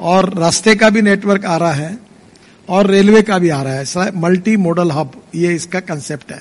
और 0.00 0.32
रास्ते 0.34 0.74
का 0.74 0.90
भी 0.90 1.02
नेटवर्क 1.02 1.44
आ 1.44 1.56
रहा 1.56 1.72
है, 1.72 1.96
और 2.68 2.86
रेलवे 2.86 3.22
का 3.22 3.38
भी 3.38 3.48
आ 3.50 3.62
रहा 3.62 3.74
है। 3.74 4.10
मल्टी 4.16 4.56
मॉडल 4.56 4.90
हब 4.90 5.12
ये 5.34 5.54
इसका 5.54 5.80
कंसेप्ट 5.80 6.32
है। 6.32 6.40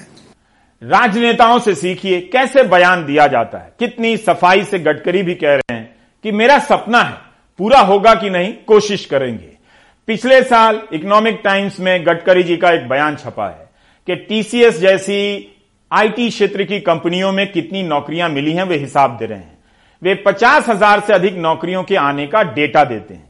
राजनेताओं 0.82 1.60
से 1.60 1.76
सीखिए, 1.76 2.20
कैसे 2.34 2.64
बयान 2.64 3.06
दिया 3.06 3.28
जाता 3.28 3.58
है? 3.58 3.74
कितनी 3.80 4.16
सफ़ाई 4.18 4.64
से 4.64 4.80
गडकरी 4.80 5.24
भी 5.24 5.36
कह 5.36 5.56
रहे 5.56 5.76
हैं 5.76 5.96
कि 6.24 6.32
मेरा 6.32 6.60
सपना 6.60 7.02
है, 7.02 7.14
पूरा 7.60 7.80
होगा 7.80 8.14
कि 8.16 8.30
नहीं, 8.30 8.54
कोशिश 8.68 9.06
करेंगे। 9.06 9.54
पिछले 10.08 10.42
साल 10.44 10.82
इकोनॉमिक 10.94 11.40
टाइम्स 11.44 11.80
में 11.80 12.06
गडकरी 12.06 12.44
जी 12.44 12.58
का 12.58 12.72
एक 12.72 12.88
बयान 12.90 13.16
छपा 13.16 13.48
है 13.48 13.70
कि 14.08 14.16
टीसीएस 14.26 14.80
जैसी 14.80 15.18
आईटी 15.92 16.30
क्षेत्र 16.30 16.64
की 16.64 16.80
कंपनियों 16.80 17.32
में 17.32 17.52
कितनी 17.52 17.84
नौकरियाँ 17.84 18.30
मिली 18.30 18.52
हैं, 18.52 18.64
वे 18.64 18.78
हिसाब 18.78 19.18
दे 19.18 19.26
रहे 19.26 19.40
हैं। 19.40 19.58
वे 20.02 20.14
पचास 20.16 20.70
हज़ार 20.70 21.00
से 21.00 21.14
अधिक 21.14 21.36
नौकरियों 21.36 21.84
के 21.84 21.96
आने 21.96 22.26
का 22.28 22.42
डेटा 22.44 22.84
देते 22.84 23.14
हैं। 23.14 23.24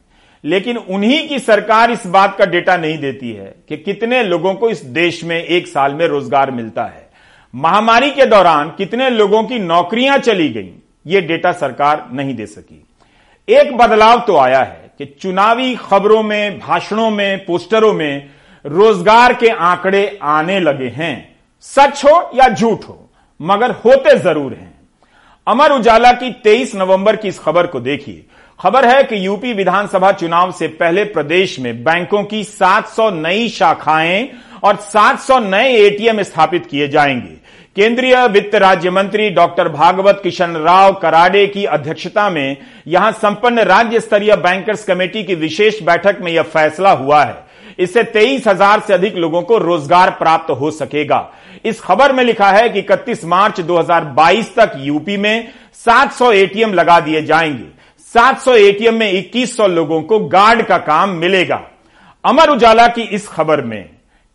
लेकिन 0.43 0.77
उन्हीं 0.77 1.27
की 1.29 1.39
सरकार 1.39 1.91
इस 1.91 2.05
बात 2.07 2.37
का 2.37 2.45
डेटा 2.45 2.77
नहीं 2.77 2.97
देती 2.97 3.31
है 3.31 3.55
कि 3.69 3.77
कितने 3.77 4.23
लोगों 4.23 4.53
को 4.53 4.69
इस 4.69 4.83
देश 4.85 5.23
में 5.23 5.37
एक 5.37 5.67
साल 5.67 5.93
में 5.93 6.05
रोज़गार 6.07 6.51
मिलता 6.51 6.83
है। 6.83 7.07
महामारी 7.53 8.11
के 8.11 8.25
दौरान 8.25 8.69
कितने 8.69 9.09
लोगों 9.09 9.43
की 9.43 9.59
नौकरियाँ 9.59 10.17
चली 10.17 10.49
गई, 10.49 10.71
ये 11.05 11.21
डेटा 11.21 11.51
सरकार 11.51 12.07
नहीं 12.13 12.35
दे 12.35 12.45
सकी। 12.45 12.85
एक 13.47 13.75
बदलाव 13.77 14.23
तो 14.27 14.37
आया 14.37 14.59
है 14.59 14.91
कि 14.97 15.05
चुनावी 15.21 15.75
खबरों 15.75 16.23
में, 16.23 16.59
भाषणों 16.59 17.09
में, 17.11 17.45
पोस्टरों 17.45 17.93
में 17.93 18.29
रोज़गार 18.65 19.33
के 19.33 19.49
आंकड़े 19.49 20.19
आने 20.23 20.59
लगे 20.59 20.87
हैं। 20.87 21.34
सच 21.65 22.05
हो 22.05 22.31
या 22.35 22.47
झूठ 22.49 22.83
हो, 22.83 23.09
मगर 23.41 23.71
होते 23.71 24.17
ज़रूर 24.17 24.53
हैं। 24.53 24.73
अमर 25.47 25.71
उजाला 25.71 26.11
की 26.11 26.31
23 26.43 26.75
नवंबर 26.75 27.15
की 27.15 27.27
इस 27.27 27.39
खबर 27.39 27.67
को 27.67 27.79
देखिए। 27.79 28.25
खबर 28.59 28.85
है 28.85 29.03
कि 29.03 29.25
यूपी 29.25 29.53
विधानसभा 29.53 30.11
चुनाव 30.11 30.51
से 30.51 30.67
पहले 30.67 31.03
प्रदेश 31.03 31.59
में 31.59 31.83
बैंकों 31.83 32.23
की 32.23 32.43
700 32.43 33.09
नई 33.09 33.49
शाखाएँ 33.49 34.29
और 34.63 34.75
700 34.75 35.39
नए 35.39 35.73
एटीएम 35.77 36.21
स्थापित 36.21 36.65
किए 36.65 36.87
जाएँगे। 36.87 37.45
केंद्रीय 37.75 38.27
वित्त 38.27 38.55
राज्य 38.55 38.89
मंत्री 38.89 39.29
डॉक्टर 39.29 39.69
भागवत 39.69 40.19
किशन 40.23 40.55
राव 40.55 40.93
कराडे 40.93 41.47
की 41.47 41.65
अध्यक्षता 41.65 42.29
में 42.29 42.57
यहाँ 42.87 43.11
संपन्न 43.11 43.59
राज्य 43.59 43.99
स्तरीय 43.99 44.35
बैंकर्स 44.35 44.83
कमेटी 44.83 45.23
की 45.23 45.35
विशेष 45.35 45.81
बैठक 45.83 46.17
में 46.21 46.31
यह 46.31 46.43
फैसला 46.43 46.91
हुआ 46.91 47.23
है। 47.23 47.45
इससे 47.79 48.03
तेईस 48.03 48.47
हज़ार 48.47 48.79
से 48.79 48.93
अधिक 48.93 49.15
लोगों 49.15 49.41
को 49.41 49.57
रोज़गार 49.57 50.09
प्राप्त 50.09 50.51
हो 50.51 50.71
सकेगा। 50.71 51.29
इस 51.65 51.81
खबर 51.81 52.13
में 52.13 52.23
लिखा 52.23 52.51
है 52.51 52.69
कि 52.69 52.79
इकतीस 52.79 53.25
मार्च 53.25 53.61
2022 53.61 54.55
तक 54.55 54.71
यूपी 54.77 55.17
में 55.17 55.51
700 55.85 56.31
एटीएम 56.33 56.73
लगा 56.73 56.99
दिए 56.99 57.21
जाएँगे। 57.21 57.67
700 58.15 58.55
एटीएम 58.57 58.95
में 58.95 59.11
2100 59.11 59.67
लोगों 59.67 60.01
को 60.01 60.19
गार्ड 60.19 60.65
का 60.65 60.77
काम 60.77 61.09
मिलेगा। 61.15 61.61
अमर 62.23 62.49
उजाला 62.49 62.87
की 62.87 63.01
इस 63.01 63.27
खबर 63.27 63.61
में 63.61 63.83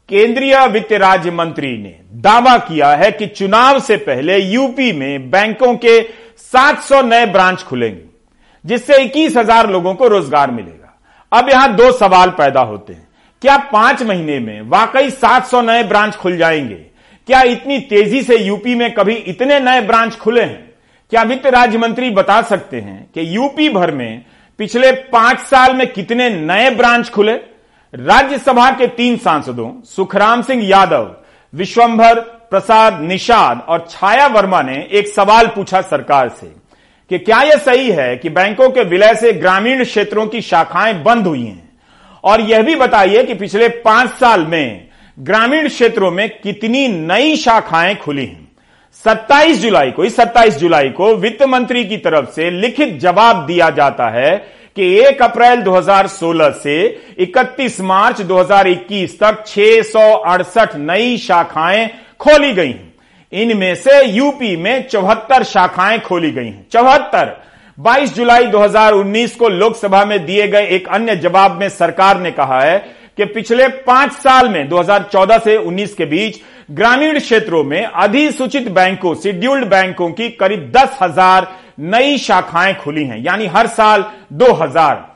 केंद्रीय 0.09 0.67
वित्त 0.67 0.93
राज्य 0.93 1.31
मंत्री 1.31 1.77
ने 1.79 1.97
दावा 2.21 2.57
किया 2.59 2.89
है 2.89 3.11
कि 3.11 3.27
चुनाव 3.27 3.79
से 3.81 3.97
पहले 3.97 4.39
यूपी 4.39 4.93
में 4.93 5.31
बैंकों 5.31 5.75
के 5.75 6.01
700 6.53 7.03
नए 7.03 7.27
ब्रांच 7.27 7.63
खुलेंगे 7.63 8.03
जिससे 8.65 8.97
21,000 8.99 9.69
लोगों 9.71 9.95
को 9.95 10.09
रोज़गार 10.09 10.51
मिलेगा। 10.51 10.99
अब 11.33 11.49
यहाँ 11.49 11.75
दो 11.77 11.91
सवाल 11.93 12.31
पैदा 12.31 12.61
होते 12.61 12.93
हैं। 12.93 13.09
क्या 13.43 13.57
पाँच 13.57 14.03
महीने 14.03 14.39
में 14.39 14.63
वाकई 14.63 15.11
700 15.11 15.63
नए 15.63 15.83
ब्रांच 15.83 16.17
खुल 16.17 16.37
जाएँगे? 16.37 16.75
क्या 17.27 17.43
इतनी 17.43 17.79
तेज़ी 17.79 18.23
से 18.23 18.39
यूपी 18.39 18.75
में 18.75 18.95
कभी 18.95 19.15
इतने 19.15 19.61
नए 19.61 19.81
ब्रांच 19.81 20.17
खुले 20.17 20.43
हैं? 20.43 20.75
क्या 21.11 21.23
वित्त 21.23 21.47
राज्य 21.47 21.79
मंत्री 21.79 22.11
बता 22.11 22.43
सकते 22.43 22.81
हैं 22.81 23.11
कि 23.15 23.37
यूपी 23.37 23.69
भर 23.69 23.91
में 23.91 24.25
पिछले 24.59 24.93
पाँच 24.93 25.39
साल 25.39 25.75
में 25.75 25.93
कितने 25.93 26.31
नए 26.31 26.71
ब्रांच 26.71 27.11
खुले? 27.11 27.33
राज्यसभा 27.95 28.71
के 28.71 28.87
तीन 28.87 29.17
सांसदों, 29.17 29.83
सुखराम 29.85 30.43
सिंह 30.43 30.69
यादव, 30.69 31.17
विश्वंभर 31.55 32.21
प्रसाद 32.21 33.01
निषाद 33.01 33.67
और 33.69 33.87
छाया 33.91 34.27
वर्मा 34.27 34.63
ने 34.63 34.89
एक 34.93 35.09
सवाल 35.09 35.47
पूछा 35.47 35.81
सरकार 35.81 36.29
से 36.29 36.53
कि 37.09 37.19
क्या 37.19 37.43
यह 37.43 37.57
सही 37.57 37.91
है 37.91 38.17
कि 38.17 38.29
बैंकों 38.29 38.71
के 38.71 38.85
विलय 38.85 39.15
से 39.15 39.33
ग्रामीण 39.33 39.85
क्षेत्रों 39.85 40.27
की 40.27 40.41
शाखाएँ 40.41 41.03
बंद 41.03 41.27
हुई 41.27 41.47
हैं? 41.47 41.70
और 42.25 42.41
यह 42.41 42.63
भी 42.63 42.75
बताइए 42.77 43.23
कि 43.23 43.35
पिछले 43.35 43.69
पाँच 43.69 44.11
साल 44.11 44.47
में 44.47 44.89
ग्रामीण 45.19 45.69
क्षेत्रों 45.69 46.11
में 46.11 46.29
कितनी 46.41 46.89
नई 46.89 47.37
शाखाएँ 47.37 47.95
खुली 47.95 48.25
हैं? 48.25 48.49
27 49.05 49.57
जुलाई 49.57 49.91
को, 49.91 50.05
इस 50.05 50.17
27 50.17 50.57
जुलाई 50.57 50.89
को 50.89 51.15
वित्त 51.17 51.43
मंत्री 51.43 51.85
की 51.85 51.97
तरफ़ 51.97 52.31
से 52.31 52.51
लिखित 52.51 52.99
जवाब 52.99 53.47
दिया 53.47 53.71
जाता 53.71 54.09
है 54.11 54.37
कि 54.77 55.01
1 55.01 55.23
अप्रैल 55.23 55.63
2016 55.63 56.53
से 56.53 56.77
31 57.21 57.81
मार्च 57.81 58.21
2021 58.23 59.19
तक 59.21 59.45
छह 59.47 59.83
सौ 59.83 60.13
अड़सठ 60.13 60.77
नई 60.77 61.17
शाखाएँ 61.19 61.89
खोली 62.21 62.53
गई 62.53 62.69
हैं। 62.69 62.95
इनमें 63.33 63.75
से 63.75 64.05
यूपी 64.07 64.57
में 64.57 64.89
चौहत्तर 64.89 65.43
शाखाएँ 65.43 65.99
खोली 65.99 66.31
गई 66.31 66.47
हैं। 66.47 66.67
चौहत्तर 66.73 67.37
22 67.81 68.15
जुलाई 68.15 68.47
2019 68.47 69.35
को 69.37 69.49
लोकसभा 69.49 70.05
में 70.05 70.25
दिए 70.27 70.47
गए 70.49 70.67
एक 70.67 70.89
अन्य 70.89 71.15
जवाब 71.17 71.53
में 71.61 71.69
सरकार 71.69 72.19
ने 72.21 72.31
कहा 72.31 72.61
है 72.61 72.79
कि 73.17 73.25
पिछले 73.25 73.69
पाँच 73.87 74.13
साल 74.13 74.49
में 74.49 74.69
2014 74.69 75.39
से 75.39 75.57
19 75.59 75.95
के 75.95 76.05
बीच, 76.05 76.41
ग्रामीण 76.71 77.19
क्षेत्रों 77.19 77.63
में 77.65 77.85
अधिसूचित 77.85 78.69
बैंकों, 78.71 79.15
शेड्यूल्ड 79.15 79.65
बैंकों 79.65 80.11
की 80.11 80.29
करीब 80.31 80.71
दस 80.77 80.99
हज़ार 81.03 81.47
नई 81.81 82.19
शाखाएँ 82.19 82.75
खुली 82.75 83.05
हैं, 83.05 83.19
यानी 83.19 83.47
हर 83.47 83.67
साल 83.69 84.05
2000 84.35 85.07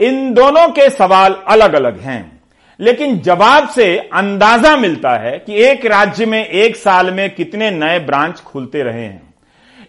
इन 0.00 0.32
दोनों 0.34 0.68
के 0.68 0.88
सवाल 0.90 1.36
अलग 1.48 1.74
अलग 1.74 2.00
हैं, 2.00 2.40
लेकिन 2.80 3.18
जवाब 3.20 3.68
से 3.68 3.96
अंदाज़ा 3.98 4.76
मिलता 4.76 5.16
है 5.18 5.38
कि 5.38 5.62
एक 5.64 5.86
राज्य 5.86 6.26
में 6.26 6.44
एक 6.44 6.76
साल 6.76 7.10
में 7.10 7.28
कितने 7.34 7.70
नए 7.70 7.98
ब्रांच 8.00 8.40
खुलते 8.40 8.82
रहे 8.82 9.04
हैं। 9.04 9.22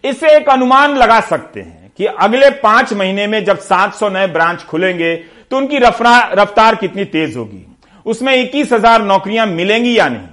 इससे 0.03 0.35
एक 0.37 0.49
अनुमान 0.49 0.95
लगा 0.95 1.19
सकते 1.21 1.59
हैं 1.59 1.84
कि 1.99 2.05
अगले 2.05 2.49
पाँच 2.59 2.93
महीने 2.93 3.27
में 3.27 3.43
जब 3.45 3.59
700 3.61 4.11
नए 4.13 4.27
ब्रांच 4.27 4.63
खुलेंगे 4.63 5.15
तो 5.51 5.57
उनकी 5.57 5.77
रफ्तार 5.77 6.75
कितनी 6.75 7.05
तेज 7.05 7.35
होगी? 7.37 7.65
उसमें 8.05 8.33
इक्कीस 8.35 8.71
हज़ार 8.73 9.03
नौकरियाँ 9.03 9.45
मिलेंगी 9.47 9.97
या 9.97 10.07
नहीं? 10.09 10.27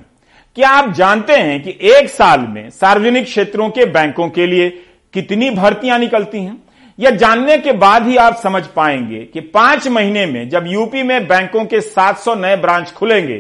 क्या 0.57 0.69
आप 0.71 0.93
जानते 0.95 1.33
हैं 1.35 1.63
कि 1.63 1.79
एक 1.91 2.09
साल 2.11 2.41
में 2.49 2.69
सार्वजनिक 2.71 3.25
क्षेत्रों 3.25 3.69
के 3.71 3.85
बैंकों 3.89 4.29
के 4.31 4.47
लिए 4.47 4.69
कितनी 5.15 5.51
भर्तियाँ 5.53 5.99
निकलती 5.99 6.39
हैं? 6.39 6.57
यह 6.99 7.11
जानने 7.13 7.57
के 7.59 7.73
बाद 7.75 8.07
ही 8.07 8.17
आप 8.19 8.37
समझ 8.37 8.63
पाएँगे 8.67 9.25
कि 9.25 9.41
पाँच 9.41 9.89
महीने 9.89 10.27
में 10.27 10.49
जब 10.49 10.67
यूपी 10.69 11.03
में 11.03 11.27
बैंकों 11.29 11.65
के 11.65 11.81
700 11.83 12.37
नए 12.37 12.57
ब्रांच 12.57 12.93
खुलेंगे 12.93 13.39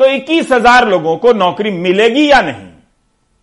तो 0.00 0.06
इक्कीस 0.06 0.50
हज़ार 0.52 0.88
लोगों 0.88 1.16
को 1.16 1.32
नौकरी 1.34 1.70
मिलेगी 1.70 2.30
या 2.30 2.40
नहीं? 2.42 2.66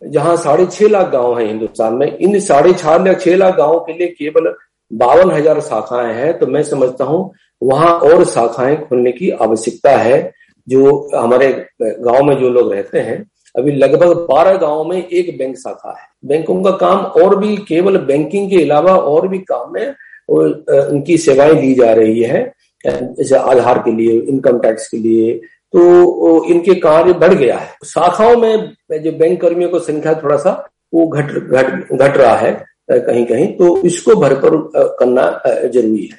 जहाँ 0.01 0.36
साढ़े 0.38 0.66
छह 0.68 0.88
लाख 0.88 1.10
गाँव 1.12 1.38
हैं 1.39 1.46
हिंदुस्तान 1.48 1.94
में, 1.94 2.18
इन 2.18 2.39
साढ़े 2.42 2.74
चार 2.74 3.04
लाख, 3.06 3.20
छह 3.20 3.36
लाख 3.36 3.56
गाँवों 3.58 3.80
के 3.80 3.94
लिए 3.94 4.08
केवल 4.10 4.54
बावन 4.92 5.32
हज़ार 5.32 5.60
शाखाएँ 5.62 6.13
हैं 6.16 6.38
तो 6.39 6.48
मैं 6.48 6.63
समझता 6.66 7.06
हूँ 7.06 7.32
वहाँ 7.62 7.92
और 7.92 8.24
शाखाएँ 8.25 8.75
खोलने 8.80 9.12
की 9.12 9.30
आवश्यकता 9.32 9.96
है, 9.98 10.32
जो 10.68 11.10
हमारे 11.16 11.51
गाँव 11.82 12.24
में 12.25 12.36
जो 12.39 12.50
लोग 12.50 12.72
रहते 12.74 13.00
हैं। 13.00 13.24
अभी 13.56 13.72
लगभग 13.74 14.16
बारह 14.30 14.58
गाँवों 14.58 14.84
में 14.86 14.98
एक 14.98 15.38
बैंक 15.38 15.58
शाखा 15.58 15.89
है। 15.92 16.08
बैंकों 16.25 16.62
का 16.63 16.72
काम 16.77 17.00
और 17.22 17.36
भी, 17.39 17.56
केवल 17.58 17.98
बैंकिंग 18.00 18.50
के 18.50 18.63
अलावा 18.63 18.96
और 18.96 19.27
भी 19.27 19.39
काम 19.51 19.74
में 19.74 19.96
उनकी 20.30 21.18
सेवाएँ 21.18 21.56
दी 21.56 21.74
जा 21.75 21.92
रही 21.94 22.24
है, 22.24 22.44
जैसे 22.86 23.36
आधार 23.36 23.77
के 23.80 23.92
लिए, 23.92 24.20
इनकम 24.22 24.60
टैक्स 24.60 24.88
के 24.89 24.98
लिए 24.98 25.39
तो 25.77 26.43
इनके 26.46 26.74
कार्य 26.75 27.13
बढ़ 27.15 27.34
गया 27.34 27.57
है। 27.57 27.75
शाखाओं 27.86 28.36
में 28.38 28.74
जो 28.93 29.12
बैंक 29.12 29.39
कर्मियों 29.41 29.69
की 29.69 29.79
संख्या 29.81 30.13
थोड़ा 30.13 30.38
सा, 30.38 30.51
वो 30.93 31.07
घट 31.07 31.31
घट 31.31 31.91
घट 31.93 32.17
रहा 32.17 32.36
है 32.36 32.51
कहीं 32.91 33.25
कहीं। 33.25 33.48
तो 33.48 33.77
इसको 33.86 34.15
भरपूर 34.15 34.72
करना 34.75 35.24
ज़रूरी 35.48 36.03
है। 36.03 36.17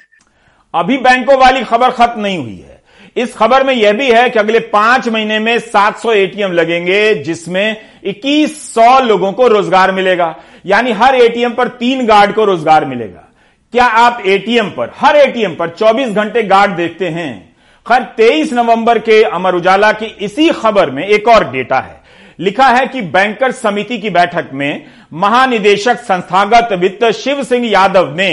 अभी 0.73 0.97
बैंकों 0.97 1.37
वाली 1.39 1.63
खबर 1.63 1.89
खत्म 1.91 2.21
नहीं 2.21 2.37
हुई 2.37 2.55
है। 2.57 2.77
इस 3.17 3.35
खबर 3.35 3.63
में 3.63 3.73
यह 3.73 3.93
भी 3.93 4.09
है 4.11 4.29
कि 4.29 4.39
अगले 4.39 4.59
पाँच 4.69 5.07
महीने 5.09 5.39
में 5.39 5.57
700 5.61 6.11
एटीएम 6.13 6.51
लगेंगे, 6.51 7.13
जिसमें 7.15 7.77
2100 8.05 8.99
लोगों 8.99 9.31
को 9.31 9.47
रोज़गार 9.47 9.91
मिलेगा। 9.91 10.35
यानी 10.65 10.91
हर 10.91 11.15
एटीएम 11.15 11.53
पर 11.53 11.67
तीन 11.79 12.05
गार्ड 12.07 12.33
को 12.35 12.45
रोज़गार 12.45 12.85
मिलेगा। 12.85 13.27
क्या 13.73 13.85
आप 13.85 14.23
एटीएम 14.25 14.69
पर, 14.69 14.91
हर 14.95 15.15
एटीएम 15.15 15.55
पर 15.55 15.69
24 15.71 16.11
घंटे 16.11 16.43
गार्ड 16.43 16.75
देखते 16.75 17.07
हैं? 17.07 17.48
खैर 17.89 18.03
23 18.17 18.51
नवंबर 18.53 18.97
के 18.99 19.21
अमर 19.25 19.55
उजाला 19.55 19.91
की 19.91 20.05
इसी 20.21 20.49
खबर 20.51 20.89
में 20.91 21.05
एक 21.05 21.27
और 21.27 21.43
डेटा 21.51 21.79
है। 21.79 22.01
लिखा 22.39 22.67
है 22.67 22.85
कि 22.87 23.01
बैंकर 23.13 23.51
समिति 23.51 23.97
की 23.97 24.09
बैठक 24.09 24.49
में 24.53 24.85
महानिदेशक 25.13 25.97
संस्थागत 25.99 26.73
वित्त 26.73 27.05
शिव 27.11 27.41
सिंह 27.43 27.65
यादव 27.67 28.13
ने 28.17 28.29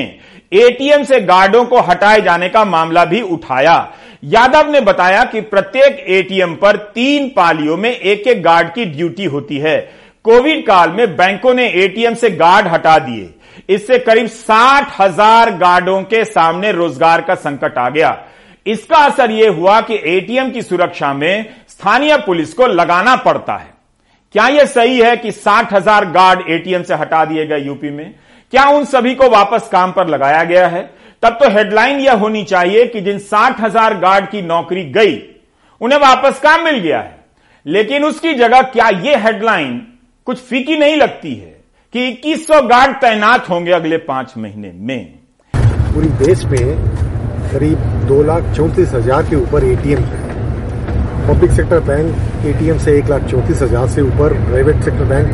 एटीएम 0.55 1.05
से 1.05 1.21
गार्डों 1.23 1.65
को 1.65 1.81
हटाए 1.81 2.21
जाने 2.21 2.49
का 2.49 2.65
मामला 2.65 3.05
भी 3.05 3.21
उठाया। 3.23 3.77
यादव 4.25 4.71
ने 4.73 4.81
बताया 4.81 5.25
कि 5.25 5.41
प्रत्येक 5.47 6.05
एटीएम 6.11 6.55
पर 6.57 6.77
तीन 6.95 7.29
पालियों 7.29 7.77
में 7.77 7.91
एक 7.91 8.27
एक 8.27 8.43
गार्ड 8.43 8.73
की 8.75 8.85
ड्यूटी 8.85 9.25
होती 9.25 9.59
है। 9.59 9.79
कोविड 10.25 10.67
काल 10.67 10.91
में 10.91 11.17
बैंकों 11.17 11.55
ने 11.55 11.69
एटीएम 11.75 12.15
से 12.15 12.31
गार्ड 12.37 12.69
हटा 12.69 12.99
दिए। 12.99 13.29
इससे 13.69 13.99
करीब 13.99 14.27
साठ 14.29 15.01
हज़ार 15.01 15.57
गार्डों 15.57 16.03
के 16.05 16.25
सामने 16.27 16.73
रोज़गार 16.73 17.21
का 17.21 17.35
संकट 17.35 17.79
आ 17.79 17.89
गया। 17.89 18.17
इसका 18.67 18.99
असर 18.99 19.31
यह 19.31 19.51
हुआ 19.51 19.81
कि 19.81 20.01
एटीएम 20.07 20.51
की 20.51 20.63
सुरक्षा 20.63 21.13
में 21.15 21.47
स्थानीय 21.69 22.17
पुलिस 22.17 22.53
को 22.55 22.67
लगाना 22.67 23.17
पड़ता 23.17 23.57
है। 23.57 23.75
क्या 24.35 24.47
यह 24.49 24.65
सही 24.67 24.99
है 25.01 25.17
कि 25.17 25.33
साठ 25.33 25.73
हज़ार 25.73 26.05
गार्ड 26.11 26.49
एटीएम 26.51 26.83
से 26.83 26.95
हटा 26.95 27.25
दिए 27.25 27.47
गए 27.47 27.59
यूपी 27.59 27.91
में? 27.91 28.15
क्या 28.53 28.65
उन 28.69 28.85
सभी 28.85 29.15
को 29.15 29.29
वापस 29.31 29.69
काम 29.73 29.93
पर 29.93 30.09
लगाया 30.09 30.43
गया 30.45 30.67
है? 30.69 30.83
तब 31.23 31.39
तो 31.43 31.51
हेडलाइन 31.51 32.01
यह 32.01 32.15
होनी 32.15 32.43
चाहिए 32.45 32.87
कि 32.87 33.01
जिन 33.01 33.19
साठ 33.19 33.61
हज़ार 33.61 33.95
गार्ड 33.99 34.29
की 34.31 34.43
नौकरी 34.43 34.85
गई, 34.93 35.17
उन्हें 35.81 35.99
वापस 36.01 36.41
काम 36.41 36.65
मिल 36.65 36.79
गया 36.79 37.01
है। 37.01 37.15
लेकिन 37.67 38.05
उसकी 38.05 38.35
जगह 38.35 38.63
क्या 38.63 38.89
यह 38.89 39.27
हेडलाइन 39.27 39.81
कुछ 40.27 40.41
फीकी 40.41 40.77
नहीं 40.77 40.97
लगती 40.97 41.35
है 41.35 41.55
कि 41.95 42.11
2100 42.25 42.61
गार्ड 42.63 42.97
तैनात 42.97 43.49
होंगे 43.51 43.73
अगले 43.73 43.97
पाँच 44.05 44.33
महीने 44.37 44.73
में? 44.73 45.19
पूरी 45.55 46.09
देश 46.19 46.45
में 46.45 46.77
करीब 47.53 47.96
दो 48.07 48.23
लाख 48.23 48.53
चौंतीस 48.57 48.93
हज़ार 48.95 49.23
के 49.31 49.37
ऊपर 49.37 49.65
एटीएम 49.65 49.99
है। 50.01 50.25
पब्लिक 51.29 51.51
सेक्टर 51.53 51.81
बैंक 51.87 52.47
एटीएम 52.47 52.79
से 52.79 52.97
एक 52.99 53.09
लाख 53.11 53.23
चौंतीस 53.31 53.63
हज़ार 53.63 53.89
से 53.89 54.03
ऊपर 54.03 54.35
प्राइवेट 54.45 54.83
सेक्टर 54.85 55.05
बैंक 55.05 55.27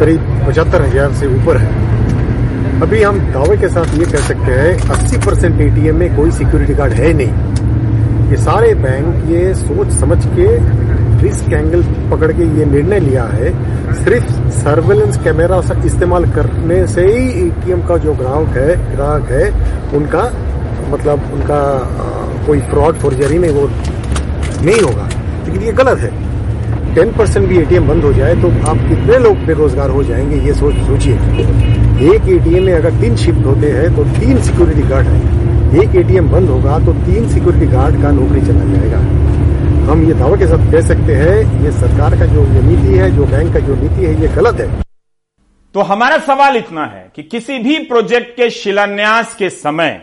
करीब 0.00 0.20
पचहत्तर 0.46 0.82
हज़ार 0.82 1.12
से 1.14 1.26
ऊपर 1.36 1.56
है। 1.56 2.80
अभी 2.82 3.02
हम 3.02 3.18
दावे 3.32 3.56
के 3.56 3.68
साथ 3.68 3.98
ये 3.98 4.04
कह 4.04 4.26
सकते 4.28 4.52
हैं 4.52 4.76
80 4.92 5.24
परसेंट 5.26 5.60
एटीएम 5.60 5.96
में 5.96 6.16
कोई 6.16 6.30
सिक्योरिटी 6.32 6.74
गार्ड 6.74 6.92
है 6.92 7.12
नहीं। 7.14 8.30
ये 8.30 8.36
सारे 8.38 8.74
बैंक 8.76 9.30
ये 9.30 9.54
सोच 9.56 9.90
समझ 9.94 10.24
के 10.26 10.46
रिस्क 11.22 11.52
एंगल 11.52 11.82
पकड़ 12.10 12.30
के 12.32 12.44
ये 12.58 12.64
निर्णय 12.66 13.00
लिया 13.00 13.24
है, 13.26 13.50
सिर्फ़ 13.96 14.32
सर्वेलेंस 14.54 15.16
कैमरा 15.24 15.60
इस्तेमाल 15.86 16.24
करने 16.32 16.86
से 16.86 17.06
ही 17.06 17.28
एटीएम 17.46 17.82
का 17.88 17.96
जो 17.98 18.14
ग्राहक 18.14 18.56
है 18.56 18.76
ग्राहक 18.90 19.30
है, 19.30 19.46
उनका 19.96 20.24
मतलब 20.88 21.30
उनका 21.32 21.60
कोई 22.46 22.60
फ्रॉड 22.60 22.94
फॉर्जरी 22.94 23.38
में 23.38 23.48
वो 23.50 23.68
नहीं 24.64 24.80
होगा। 24.80 25.08
लेकिन 25.44 25.62
ये 25.62 25.72
गलत 25.72 25.98
है। 26.00 26.12
टेन 26.94 27.12
परसेंट 27.12 27.48
भी 27.48 27.58
एटीएम 27.58 27.88
बंद 27.88 28.04
हो 28.04 28.12
जाए 28.12 28.34
तो 28.42 28.48
आप 28.68 28.78
कितने 28.88 29.18
लोग 29.18 29.36
बेरोजगार 29.46 29.90
हो 29.90 30.02
जाएँगे, 30.04 30.36
ये 30.36 30.54
सोच 30.54 30.74
सोचिए। 30.86 31.14
एक 32.10 32.28
एटीएम 32.30 32.64
में 32.64 32.72
अगर 32.72 33.00
तीन 33.00 33.16
शिफ्ट 33.16 33.46
होते 33.46 33.70
हैं 33.70 33.94
तो 33.96 34.04
तीन 34.20 34.42
सिक्योरिटी 34.42 34.82
गार्ड 34.82 35.06
है। 35.06 35.82
एक 35.82 35.96
एटीएम 35.96 36.28
बंद 36.28 36.48
होगा 36.48 36.78
तो 36.78 36.92
तीन 37.04 37.28
सिक्योरिटी 37.28 37.66
गार्ड 37.66 38.02
का 38.02 38.10
नौकरी 38.10 38.40
चला 38.40 38.64
जाएगा। 38.64 38.98
हम 39.90 40.04
ये 40.04 40.14
दावा 40.14 40.36
के 40.36 40.46
साथ 40.46 40.70
कह 40.72 40.80
सकते 40.80 41.14
हैं, 41.14 41.62
ये 41.64 41.70
सरकार 41.72 42.18
का 42.18 42.26
जो 42.26 42.42
नीति 42.62 42.96
है, 42.98 43.10
जो 43.16 43.24
बैंक 43.24 43.52
का 43.52 43.60
जो 43.60 43.74
नीति 43.74 44.04
है, 44.04 44.20
ये 44.20 44.28
गलत 44.28 44.60
है। 44.60 44.68
तो 45.74 45.80
हमारा 45.82 46.18
सवाल 46.18 46.56
इतना 46.56 46.84
है 46.84 47.06
कि 47.16 47.22
किसी 47.22 47.58
भी 47.58 47.78
प्रोजेक्ट 47.84 48.36
के 48.36 48.50
शिलान्यास 48.50 49.34
के 49.34 49.48
समय 49.50 50.00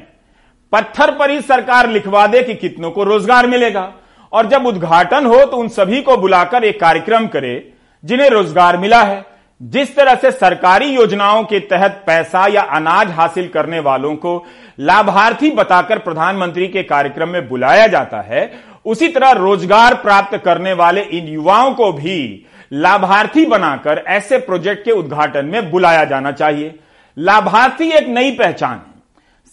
पत्थर 0.71 1.11
पर 1.15 1.31
ही 1.31 1.41
सरकार 1.43 1.89
लिखवा 1.89 2.25
दे 2.27 2.41
कि 2.43 2.53
कितनों 2.55 2.91
को 2.91 3.03
रोज़गार 3.03 3.47
मिलेगा। 3.47 3.91
और 4.33 4.47
जब 4.47 4.65
उद्घाटन 4.65 5.25
हो 5.25 5.43
तो 5.45 5.57
उन 5.57 5.67
सभी 5.69 6.01
को 6.01 6.15
बुलाकर 6.17 6.63
एक 6.63 6.79
कार्यक्रम 6.79 7.27
करे, 7.27 7.71
जिन्हें 8.03 8.29
रोज़गार 8.29 8.77
मिला 8.77 9.01
है। 9.01 9.25
जिस 9.61 9.95
तरह 9.95 10.15
से 10.15 10.31
सरकारी 10.31 10.85
योजनाओं 10.87 11.43
के 11.43 11.59
तहत 11.61 12.01
पैसा 12.05 12.45
या 12.47 12.61
अनाज 12.75 13.09
हासिल 13.11 13.47
करने 13.47 13.79
वालों 13.81 14.15
को 14.15 14.33
लाभार्थी 14.79 15.49
बताकर 15.51 15.99
प्रधानमंत्री 15.99 16.67
के 16.67 16.83
कार्यक्रम 16.83 17.29
में 17.29 17.47
बुलाया 17.49 17.87
जाता 17.87 18.21
है, 18.21 18.51
उसी 18.85 19.07
तरह 19.09 19.31
रोज़गार 19.33 19.93
प्राप्त 19.95 20.37
करने 20.37 20.73
वाले 20.73 21.01
इन 21.01 21.27
युवाओं 21.27 21.73
को 21.73 21.91
भी 21.93 22.47
लाभार्थी 22.71 23.45
बनाकर 23.47 24.03
ऐसे 24.09 24.37
प्रोजेक्ट 24.39 24.83
के 24.85 24.91
उद्घाटन 24.93 25.45
में 25.45 25.69
बुलाया 25.71 26.03
जाना 26.05 26.31
चाहिए। 26.33 26.73
लाभार्थी 27.17 27.89
एक 27.89 28.07
नई 28.09 28.31
पहचान 28.31 28.71
है। 28.71 28.90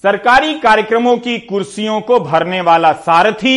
सरकारी 0.04 0.54
कार्यक्रमों 0.54 1.16
की 1.18 1.38
कुर्सियों 1.38 2.00
को 2.00 2.18
भरने 2.20 2.61
वाला 2.61 2.92
सारथी, 2.92 3.56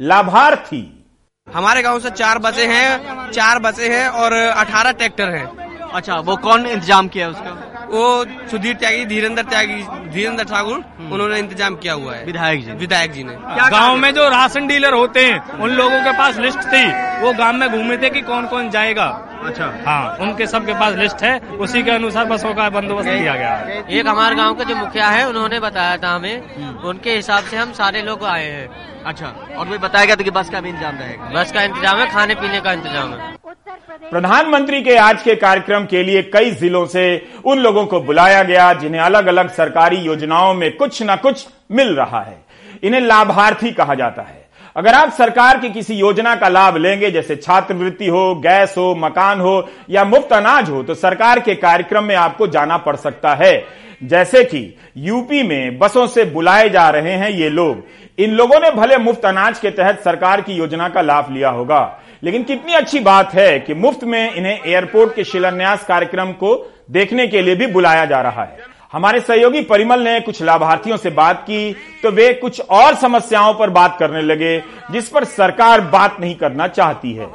लाभार्थी। 0.00 1.06
हमारे 1.48 1.82
गाँव 1.82 2.00
से 2.00 2.10
चार 2.10 2.38
बसे 2.38 2.66
हैं, 2.66 3.30
चार 3.30 3.58
बसे 3.58 3.88
हैं 3.88 4.08
और 4.08 4.32
अठारह 4.32 4.92
ट्रैक्टर 4.92 5.28
हैं। 5.28 5.69
अच्छा 5.94 6.16
वो 6.20 6.36
कौन 6.38 6.66
इंतज़ाम 6.66 7.08
किया 7.08 7.26
है 7.26 7.32
उसका? 7.32 7.50
वो 7.90 8.02
सुधीर 8.50 8.74
त्यागी 8.76 9.04
धीरेन्द्र 9.06 9.42
त्यागी 9.44 9.82
धीरेन्द्र 10.10 10.44
ठाकुर 10.46 10.76
उन्होंने 11.12 11.38
इंतज़ाम 11.38 11.76
किया 11.76 11.92
हुआ 11.94 12.14
है। 12.14 12.24
विधायक 12.24 12.64
जी 12.64 12.72
विधायक 12.80 13.12
जी 13.12 13.24
ने। 13.24 13.32
गाँव 13.70 13.96
में 13.96 14.12
जो 14.14 14.28
राशन 14.30 14.66
डीलर 14.66 14.94
होते 14.94 15.24
हैं 15.24 15.58
उन 15.58 15.70
लोगों 15.72 15.98
के 16.04 16.12
पास 16.18 16.38
लिस्ट 16.38 16.60
थी। 16.66 16.84
वो 17.22 17.32
गाँव 17.34 17.56
में 17.56 17.68
घूमे 17.70 17.96
थे 17.98 18.10
कि 18.10 18.20
कौन 18.22 18.46
कौन 18.46 18.70
जाएगा। 18.70 19.06
अच्छा। 19.44 19.72
हाँ 19.86 20.16
उनके 20.20 20.46
सबके 20.46 20.74
पास 20.74 20.94
लिस्ट 20.96 21.22
है। 21.22 21.38
उसी 21.58 21.82
के 21.82 21.90
अनुसार 21.90 22.24
बसों 22.26 22.54
का 22.54 22.68
बंदोबस्त 22.70 23.08
किया 23.08 23.34
गया 23.34 23.82
एक 23.90 24.06
हमारे 24.06 24.36
गाँव 24.36 24.54
के 24.54 24.64
जो 24.64 24.76
मुखिया 24.76 25.08
है 25.08 25.26
उन्होंने 25.28 25.60
बताया 25.60 25.96
था 25.96 26.14
हमें 26.14 26.82
उनके 26.84 27.14
हिसाब 27.16 27.44
से 27.44 27.56
हम 27.56 27.72
सारे 27.74 28.02
लोग 28.02 28.24
आए 28.26 28.46
हैं। 28.46 28.68
अच्छा 29.06 29.34
और 29.56 29.68
भी 29.68 29.78
बताया 29.78 30.04
गया 30.04 30.16
था 30.16 30.24
कि 30.24 30.30
बस 30.30 30.50
का 30.50 30.60
भी 30.60 30.68
इंतज़ाम 30.68 30.98
रहेगा? 30.98 31.30
बस 31.34 31.52
का 31.52 31.62
इंतज़ाम 31.62 31.98
है 31.98 32.10
खाने 32.12 32.34
पीने 32.36 32.60
का 32.60 32.72
इंतज़ाम 32.72 33.12
है। 33.12 33.38
प्रधानमंत्री 33.50 34.80
के 34.82 34.96
आज 34.96 35.22
के 35.22 35.34
कार्यक्रम 35.36 35.84
के 35.84 36.02
लिए 36.02 36.22
कई 36.22 36.50
जिलों 36.50 36.84
से 36.86 37.02
उन 37.44 37.58
लोगों 37.58 37.84
को 37.86 38.00
बुलाया 38.00 38.42
गया 38.42 38.72
जिन्हें 38.72 39.00
अलग 39.00 39.26
अलग 39.26 39.48
सरकारी 39.50 39.96
योजनाओं 39.96 40.52
में 40.54 40.76
कुछ 40.76 41.02
ना 41.02 41.16
कुछ 41.16 41.46
मिल 41.70 41.94
रहा 41.94 42.20
है। 42.20 42.36
इन्हें 42.82 43.00
लाभार्थी 43.00 43.72
कहा 43.72 43.94
जाता 43.94 44.22
है। 44.22 44.48
अगर 44.76 44.94
आप 44.94 45.12
सरकार 45.12 45.58
की 45.58 45.68
किसी 45.68 45.94
योजना 45.94 46.34
का 46.36 46.48
लाभ 46.48 46.76
लेंगे, 46.76 47.10
जैसे 47.10 47.36
छात्रवृत्ति 47.36 48.08
हो, 48.08 48.34
गैस 48.36 48.74
हो, 48.78 48.94
मकान 48.94 49.40
हो, 49.40 49.68
या 49.90 50.04
मुफ़्त 50.04 50.32
अनाज 50.32 50.70
हो 50.70 50.82
तो 50.82 50.94
सरकार 50.94 51.40
के 51.40 51.54
कार्यक्रम 51.54 52.04
में 52.04 52.14
आपको 52.16 52.46
जाना 52.46 52.76
पड़ 52.76 52.96
सकता 52.96 53.34
है। 53.34 53.64
जैसे 54.02 54.44
कि 54.44 54.76
यूपी 54.96 55.42
में 55.42 55.78
बसों 55.78 56.06
से 56.06 56.24
बुलाए 56.24 56.68
जा 56.68 56.88
रहे 56.90 57.12
हैं 57.12 57.30
ये 57.30 57.48
लोग। 57.48 57.82
इन 58.18 58.30
लोगों 58.30 58.60
ने 58.60 58.70
भले 58.70 58.96
मुफ़्त 58.98 59.24
अनाज 59.24 59.58
के 59.58 59.70
तहत 59.70 60.00
सरकार 60.04 60.40
की 60.40 60.52
योजना 60.52 60.88
का 60.88 61.00
लाभ 61.00 61.32
लिया 61.32 61.50
होगा। 61.50 61.80
लेकिन 62.22 62.42
कितनी 62.42 62.72
अच्छी 62.72 63.00
बात 63.00 63.34
है 63.34 63.58
कि 63.60 63.74
मुफ़्त 63.74 64.04
में 64.04 64.34
इन्हें 64.34 64.60
एयरपोर्ट 64.66 65.14
के 65.14 65.24
शिलान्यास 65.24 65.84
कार्यक्रम 65.84 66.32
को 66.32 66.54
देखने 66.90 67.26
के 67.26 67.42
लिए 67.42 67.54
भी 67.54 67.66
बुलाया 67.66 68.04
जा 68.04 68.20
रहा 68.20 68.42
है। 68.42 68.68
हमारे 68.92 69.20
सहयोगी 69.20 69.60
परिमल 69.62 70.00
ने 70.00 70.18
कुछ 70.20 70.42
लाभार्थियों 70.42 70.96
से 70.96 71.10
बात 71.10 71.42
की 71.42 71.72
तो 72.02 72.10
वे 72.10 72.32
कुछ 72.34 72.60
और 72.60 72.94
समस्याओं 72.94 73.54
पर 73.54 73.70
बात 73.70 73.96
करने 73.98 74.22
लगे, 74.22 74.58
जिस 74.90 75.08
पर 75.08 75.24
सरकार 75.26 75.80
बात 75.80 76.20
नहीं 76.20 76.34
करना 76.34 76.66
चाहती 76.68 77.12
है। 77.12 77.26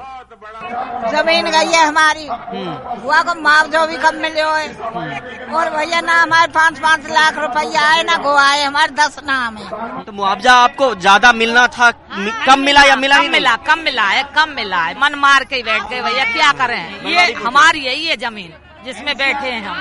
ज़मीन 0.46 1.46
गई 1.52 1.72
है 1.72 1.86
हमारी। 1.88 2.26
हुआ 3.02 3.22
को 3.24 3.34
मुआवजा 3.36 3.86
भी 3.86 3.98
कम 3.98 4.16
मिले 4.22 4.42
है 4.42 4.68
और 5.52 5.70
भैया 5.70 6.02
ना 6.02 6.22
हमारे 6.22 6.52
पाँच 6.52 6.80
पाँच 6.80 7.08
लाख 7.10 7.38
रुपया 7.38 7.82
आए 7.84 8.04
ना 8.04 8.18
गो 8.18 8.36
आए 8.38 8.64
हमारे 8.64 8.92
दस 8.96 9.20
नाम 9.26 9.58
है। 9.58 10.04
तो 10.06 10.12
मुआवजा 10.12 10.54
आपको 10.58 10.94
ज़्यादा 10.96 11.32
मिलना 11.34 11.66
था? 11.68 11.90
कम 12.46 12.60
मिला 12.60 12.84
या 12.84 12.96
मिला 12.96 13.16
ही 13.16 13.28
कम 13.28 13.34
मिला 13.34 13.56
कम 13.68 13.80
मिला 13.80 14.08
है 14.08 14.24
कम 14.36 14.50
मिला 14.56 14.84
है। 14.84 14.94
मन 15.02 15.16
मार 15.20 15.44
के 15.44 15.62
बैठ 15.64 15.90
गए 15.90 16.02
भैया 16.02 16.26
क्या 16.34 16.52
करें? 16.60 16.84
ये 17.08 17.32
हमारी 17.36 17.86
यही 17.86 18.06
है 18.06 18.18
ज़मीन 18.18 18.54
जिसमें 18.86 19.16
बैठे 19.18 19.48
हैं 19.48 19.66
हम। 19.66 19.76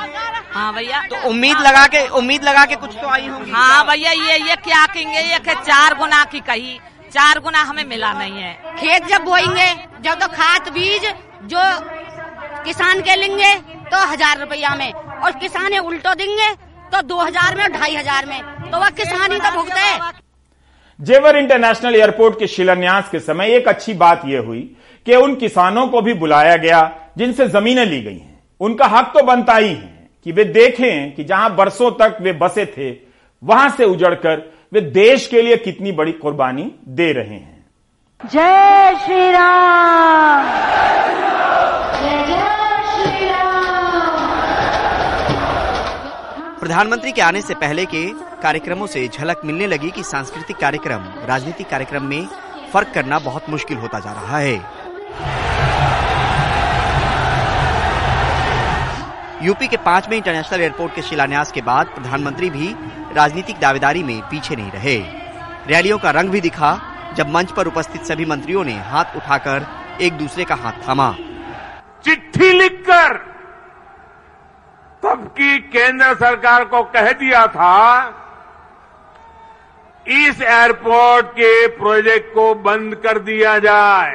हाँ 0.53 0.73
भैया। 0.75 1.01
तो 1.09 1.29
उम्मीद 1.29 1.61
लगा 1.61 1.87
के 1.87 2.07
उम्मीद 2.19 2.45
लगा 2.45 2.65
के 2.65 2.77
कुछ 2.77 2.97
तो 2.97 3.09
आई 3.09 3.27
होंगी। 3.29 3.51
हाँ 3.51 3.87
भैया 3.87 4.13
ये 4.13 4.39
ये 4.41 4.57
क्या 4.65 4.87
कहेंगे? 4.87 5.21
ये 5.21 5.39
कि 5.41 5.55
चार 5.63 5.95
गुना 5.95 6.25
की 6.25 6.41
कही? 6.43 6.79
चार 7.15 7.39
गुना 7.41 7.59
हमें 7.61 7.85
मिला 7.87 8.13
नहीं 8.13 8.39
है। 8.39 8.53
खेत 8.79 9.05
जब 9.07 9.25
बोएँगे, 9.25 9.69
जब 10.03 10.21
तो 10.21 10.27
खाद, 10.29 10.69
बीज 10.69 11.05
जो 11.45 11.63
किसान 12.65 13.01
के 13.01 13.15
लेंगे 13.17 13.55
तो 13.87 14.07
हज़ार 14.07 14.39
रुपया 14.41 14.75
में। 14.75 14.93
और 14.93 15.33
किसान 15.39 15.79
उल्टो 15.81 16.15
देंगे 16.15 16.49
तो 16.93 17.03
दो 17.05 17.19
हज़ार 17.19 17.57
में 17.57 17.73
ढाई 17.73 17.95
हज़ार 17.95 18.27
में। 18.27 18.71
तो 18.71 18.79
वह 18.79 18.91
किसान 18.93 19.33
ही 19.33 19.39
तो 19.39 19.51
भुगते 19.53 19.85
जेवर 20.99 21.37
इंटरनेशनल 21.37 21.95
एयरपोर्ट 21.95 22.39
के 22.39 22.47
शिलान्यास 22.47 23.09
के 23.11 23.21
समय 23.21 23.55
एक 23.55 23.69
अच्छी 23.69 23.95
बात 23.95 24.23
यह 24.27 24.41
हुई 24.41 24.61
कि 25.07 25.17
उन 25.17 25.35
किसानों 25.37 25.87
को 25.89 26.01
भी 26.03 26.15
बुलाया 26.15 26.57
गया, 26.57 26.81
जिनसे 27.19 27.47
जमीनें 27.49 27.85
ली 27.87 28.01
गई 28.01 28.19
हैं। 28.19 28.41
उनका 28.61 28.87
हक 28.89 29.13
तो 29.15 29.23
बनता 29.25 29.57
ही 29.57 29.69
है 29.69 30.09
कि 30.27 30.33
वे 30.33 30.45
देखें 30.47 31.15
कि 31.15 31.25
जहाँ 31.25 31.55
बरसों 31.57 31.91
तक 31.93 32.19
वे 32.21 32.33
बसे 32.35 32.67
थे, 32.69 32.91
वहाँ 33.43 33.69
से 33.71 33.85
उजड़कर 33.87 34.37
वे 34.75 34.81
देश 34.81 35.27
के 35.27 35.41
लिए 35.43 35.57
कितनी 35.57 35.91
बड़ी 35.93 36.13
कुर्बानी 36.13 36.63
दे 36.89 37.13
रहे 37.13 37.35
हैं। 37.35 37.67
जय 38.21 38.95
श्री 39.05 39.31
राम 39.33 40.47
प्रधानमंत्री 46.61 47.13
के 47.13 47.23
आने 47.23 47.41
से 47.41 47.55
पहले 47.55 47.85
के 47.85 48.05
कार्यक्रमों 48.43 48.87
से 48.87 49.07
झलक 49.09 49.41
मिलने 49.45 49.67
लगी 49.67 49.91
कि 49.91 50.03
सांस्कृतिक 50.03 50.57
कार्यक्रम 50.57 51.05
राजनीतिक 51.27 51.69
कार्यक्रम 51.69 52.05
में 52.05 52.27
फ़र्क 52.73 52.91
करना 52.95 53.19
बहुत 53.19 53.51
मुश्किल 53.51 53.77
होता 53.77 53.99
जा 53.99 54.13
रहा 54.13 54.39
है। 54.39 54.57
यूपी 59.43 59.67
के 59.69 59.77
पाँचवें 59.77 60.17
इंटरनेशनल 60.17 60.61
एयरपोर्ट 60.61 60.95
के 60.95 61.03
शिलान्यास 61.03 61.53
के 61.53 61.63
बाद 61.63 61.87
प्रधानमंत्री 61.87 62.51
भी 62.51 62.75
राजनीतिक 63.17 63.59
दावेदारी 63.61 64.03
में 64.03 64.21
पीछे 64.23 64.57
नहीं 64.57 64.71
रहे। 64.71 64.97
रैलियों 65.67 65.99
का 65.99 66.11
रंग 66.11 66.31
भी 66.31 66.41
दिखा, 66.41 66.79
जब 67.17 67.29
मंच 67.29 67.53
पर 67.53 67.67
उपस्थित 67.67 68.03
सभी 68.03 68.25
मंत्रियों 68.25 68.65
ने 68.65 68.73
हाथ 68.83 69.17
उठाकर 69.17 69.67
एक 70.01 70.19
दूसरे 70.19 70.45
का 70.45 70.55
हाथ 70.55 70.89
थामा। 70.89 71.11
चिट्ठी 72.05 72.51
लिखकर 72.53 73.17
तब 75.03 75.25
की 75.39 75.59
केंद्र 75.61 76.15
सरकार 76.15 76.65
को 76.65 76.83
कह 76.91 77.11
दिया 77.13 77.47
था, 77.47 78.21
इस 80.07 80.43
एयरपोर्ट 80.43 81.27
के 81.31 81.67
प्रोजेक्ट 81.77 82.35
को 82.35 82.55
बंद 82.55 82.95
कर 82.97 83.19
दिया 83.21 83.59
जाए। 83.59 84.13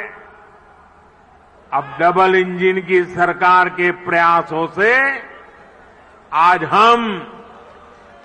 अब 1.72 1.98
डबल 2.00 2.36
इंजन 2.36 2.82
की 2.82 3.04
सरकार 3.06 3.70
के 3.70 3.92
प्रयासों 4.04 4.68
से 4.76 4.94
आज 6.32 6.64
हम 6.64 7.06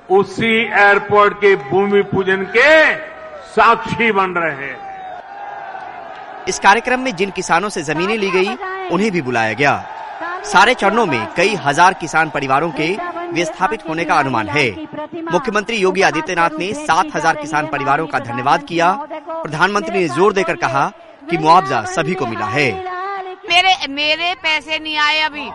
उसी 0.09 0.55
एयरपोर्ट 0.63 1.35
के 1.35 1.55
भूमि 1.59 2.03
पूजन 2.03 2.43
के 2.57 2.95
साक्षी 3.51 4.11
बन 4.13 4.31
रहे 4.31 4.55
हैं। 4.57 4.77
इस 6.49 6.59
कार्यक्रम 6.59 7.01
में 7.01 7.15
जिन 7.17 7.31
किसानों 7.31 7.69
से 7.69 7.83
जमीनें 7.83 8.17
ली 8.19 8.31
गई 8.31 8.55
उन्हें 8.93 9.11
भी 9.13 9.23
बुलाया 9.23 9.53
गया। 9.53 9.73
सारे 10.45 10.75
चरणों 10.75 11.07
में 11.07 11.27
कई 11.37 11.55
हज़ार 11.57 11.95
किसान 11.95 12.31
परिवारों 12.31 12.71
के 12.71 12.89
विस्थापित 13.33 13.89
होने 13.89 14.05
का 14.05 14.15
अनुमान 14.15 14.49
है। 14.49 14.69
मुख्यमंत्री 15.33 15.77
योगी 15.77 16.03
आदित्यनाथ 16.03 16.59
ने 16.59 16.73
सात 16.77 17.15
हज़ार 17.15 17.37
किसान 17.37 17.67
परिवारों 17.67 18.07
का 18.07 18.19
धन्यवाद 18.21 18.63
किया। 18.63 18.93
प्रधानमंत्री 19.13 19.99
ने 19.99 20.09
ज़ोर 20.11 20.33
देकर 20.33 20.57
कहा 20.59 20.87
कि 21.31 21.39
मुआवजा 21.39 21.83
सभी 21.89 22.15
को 22.15 22.27
मिला 22.27 22.47
है। 22.49 22.71
मेरे 23.49 23.75
मेरे 23.91 24.35
पैसे 24.43 24.79
नहीं 24.79 24.97
आए 24.99 25.21
अभी। 25.23 25.51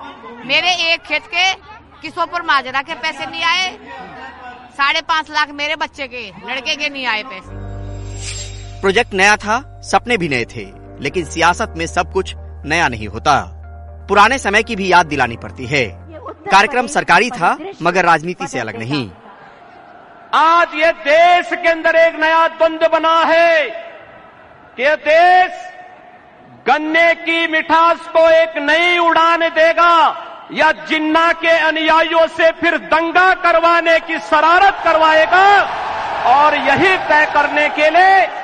मेरे 0.47 0.71
एक 0.93 1.01
खेत 1.03 1.23
के 1.27 1.53
किशोपुर 2.01 2.41
माजरा 2.43 2.81
के 2.81 2.93
पैसे 2.95 3.25
नहीं 3.25 3.43
आए? 3.43 3.77
साढ़े 4.79 4.99
पाँच 5.01 5.29
लाख 5.29 5.49
मेरे 5.51 5.75
बच्चे 5.75 6.07
के 6.07 6.19
लड़के 6.47 6.75
के 6.75 6.89
नहीं 6.89 7.05
आए 7.05 7.23
पैसे। 7.23 8.81
प्रोजेक्ट 8.81 9.13
नया 9.13 9.35
था 9.37 9.55
सपने 9.83 10.17
भी 10.17 10.29
नए 10.29 10.45
थे 10.45 10.63
लेकिन 11.01 11.25
सियासत 11.25 11.73
में 11.77 11.85
सब 11.87 12.11
कुछ 12.13 12.33
नया 12.65 12.87
नहीं 12.87 13.07
होता। 13.07 13.33
पुराने 14.09 14.37
समय 14.37 14.63
की 14.63 14.75
भी 14.75 14.91
याद 14.91 15.05
दिलानी 15.05 15.37
पड़ती 15.37 15.65
है। 15.65 15.83
कार्यक्रम 16.45 16.87
सरकारी 16.87 17.29
था 17.29 17.57
मगर 17.81 18.05
राजनीति 18.05 18.47
से 18.47 18.59
अलग 18.59 18.79
नहीं। 18.79 19.09
आज 20.35 20.75
ये 20.75 20.91
देश 21.03 21.49
के 21.53 21.69
अंदर 21.69 21.95
एक 21.95 22.15
नया 22.15 22.47
द्वंद्व 22.47 22.87
बना 22.87 23.15
है 23.25 23.69
कि 24.77 24.83
ये 24.83 24.95
देश 25.05 25.51
गन्ने 26.67 27.13
की 27.17 27.47
मिठास 27.47 28.07
को 28.07 28.29
एक 28.31 28.57
नई 28.61 28.97
उड़ान 28.99 29.47
देगा। 29.51 29.91
या 30.49 30.71
जिन्ना 30.89 31.31
के 31.41 31.57
अनुयायियों 31.59 32.25
से 32.27 32.51
फिर 32.61 32.77
दंगा 32.87 33.33
करवाने 33.43 33.99
की 33.99 34.19
शरारत 34.21 34.81
करवाएगा 34.83 35.45
और 36.29 36.55
यही 36.57 36.95
तय 37.09 37.25
करने 37.33 37.67
के 37.69 37.89
लिए 37.89 38.38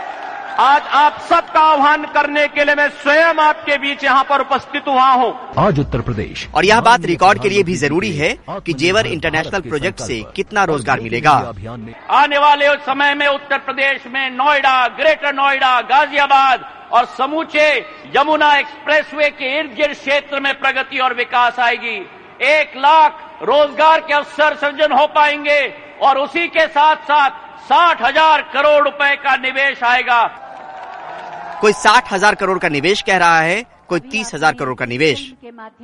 आज 0.56 0.82
आप 0.96 1.18
सबका 1.22 1.60
आह्वान 1.62 2.04
करने 2.14 2.48
के 2.48 2.64
लिए 2.66 2.76
मैं 2.76 2.88
स्वयं 2.92 3.40
आपके 3.40 3.78
बीच 3.78 4.04
यहाँ 4.04 4.24
पर 4.24 4.42
उपस्थित 4.42 4.84
हुआ 4.88 5.08
हूँ। 5.12 5.34
आज 5.60 5.80
उत्तर 5.80 6.02
प्रदेश। 6.02 6.48
और 6.56 6.66
यह 6.66 6.80
बात 6.82 7.06
रिकॉर्ड 7.06 7.42
के 7.42 7.50
लिए 7.50 7.64
भी 7.64 7.76
ज़रूरी 7.76 8.12
है 8.12 8.30
कि 8.66 8.74
जेवर 8.74 9.08
इंटरनेशनल 9.08 9.62
प्रोजेक्ट 9.62 10.00
से 10.02 10.22
कितना 10.36 10.64
रोज़गार 10.64 11.00
मिलेगा? 11.00 11.32
आने 12.12 12.38
वाले 12.38 12.74
समय 12.86 13.14
में 13.16 13.28
उत्तर 13.28 13.58
प्रदेश 13.60 14.06
में 14.08 14.30
नोएडा 14.32 14.88
ग्रेटर 14.98 15.34
नोएडा 15.34 15.80
गाजियाबाद 15.90 16.66
और 16.94 17.06
समूचे 17.18 17.68
यमुना 18.16 18.54
एक्सप्रेसवे 18.58 19.30
के 19.32 19.58
इर्द 19.60 19.76
गिर्द 19.78 19.96
क्षेत्र 19.96 20.40
में 20.40 20.54
प्रगति 20.60 21.00
और 21.00 21.14
विकास 21.16 21.60
आएगी। 21.60 21.98
एक 22.46 22.78
लाख 22.78 23.20
रोज़गार 23.44 24.00
के 24.00 24.14
अवसर 24.14 24.56
सृजन 24.56 24.92
हो 24.94 25.06
पाएँगे 25.16 25.62
और 26.02 26.18
उसी 26.20 26.48
के 26.48 26.68
साथ 26.70 27.04
साथ 27.04 27.44
साठ 27.66 28.02
हज़ार 28.02 28.42
करोड़ 28.54 28.84
रुपए 28.84 29.16
का 29.18 29.36
निवेश 29.38 29.84
आएगा। 29.84 30.24
कोई 31.62 31.74
साठ 31.74 32.12
हज़ार 32.14 32.36
करोड़ 32.36 32.58
का 32.60 32.70
निवेश 32.70 33.02
कह 33.02 33.18
रहा 33.18 33.40
है 33.40 33.64
कोई 33.90 34.00
तीस 34.02 34.34
हज़ार 34.34 34.54
करोड़ 34.54 34.76
का 34.76 34.86
निवेश। 34.86 35.22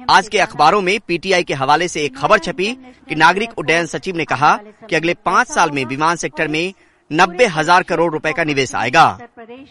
आज 0.09 0.27
के 0.27 0.39
अखबारों 0.39 0.81
में 0.81 0.99
पीटीआई 1.07 1.43
के 1.43 1.53
हवाले 1.53 1.87
से 1.87 2.03
एक 2.03 2.17
खबर 2.17 2.39
छपी 2.39 2.67
कि 3.09 3.15
नागरिक 3.15 3.57
उड्डयन 3.59 3.85
सचिव 3.85 4.15
ने 4.17 4.25
कहा 4.25 4.55
कि 4.89 4.95
अगले 4.95 5.13
पाँच 5.25 5.47
साल 5.47 5.71
में 5.71 5.83
विमान 5.85 6.15
सेक्टर 6.17 6.47
में 6.47 6.73
नब्बे 7.11 7.45
हज़ार 7.49 7.83
करोड़ 7.83 8.11
रुपए 8.13 8.31
का 8.33 8.43
निवेश 8.43 8.73
आएगा। 8.75 9.05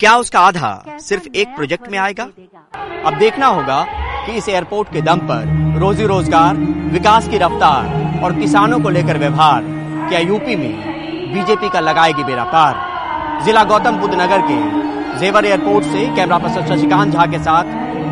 क्या 0.01 0.17
उसका 0.17 0.41
आधा? 0.41 0.99
सिर्फ़ 1.01 1.29
एक 1.35 1.55
प्रोजेक्ट 1.57 1.91
में 1.91 1.99
आएगा? 1.99 2.25
अब 3.05 3.19
देखना 3.19 3.47
होगा 3.49 3.85
कि 4.27 4.33
इस 4.33 4.49
एयरपोर्ट 4.49 4.93
के 4.93 5.03
दम 5.03 5.19
पर 5.29 5.79
रोजी 5.81 6.07
रोज़गार 6.07 6.57
विकास 6.93 7.29
की 7.29 7.39
रफ्तार 7.39 8.23
और 8.25 8.39
किसानों 8.41 8.81
को 8.81 8.91
लेकर 8.91 9.19
व्यवहार 9.19 9.63
क्या 10.09 10.19
यूपी 10.21 10.57
में 10.57 11.33
बीजेपी 11.35 11.69
का 11.69 11.81
लगाएगी 11.81 12.25
बेरा 12.25 12.45
पार 12.53 13.45
जिला 13.45 13.65
गौतम 13.65 13.97
बुद्ध 13.97 14.15
नगर 14.15 14.41
के 14.43 14.59
जेवर 15.21 15.45
एयरपोर्ट 15.45 15.85
से 15.85 16.05
कैमरा 16.17 16.39
पर्सन 16.39 16.67
शशिकांत 16.67 17.13
झा 17.13 17.25
के 17.27 17.39
साथ 17.39 17.65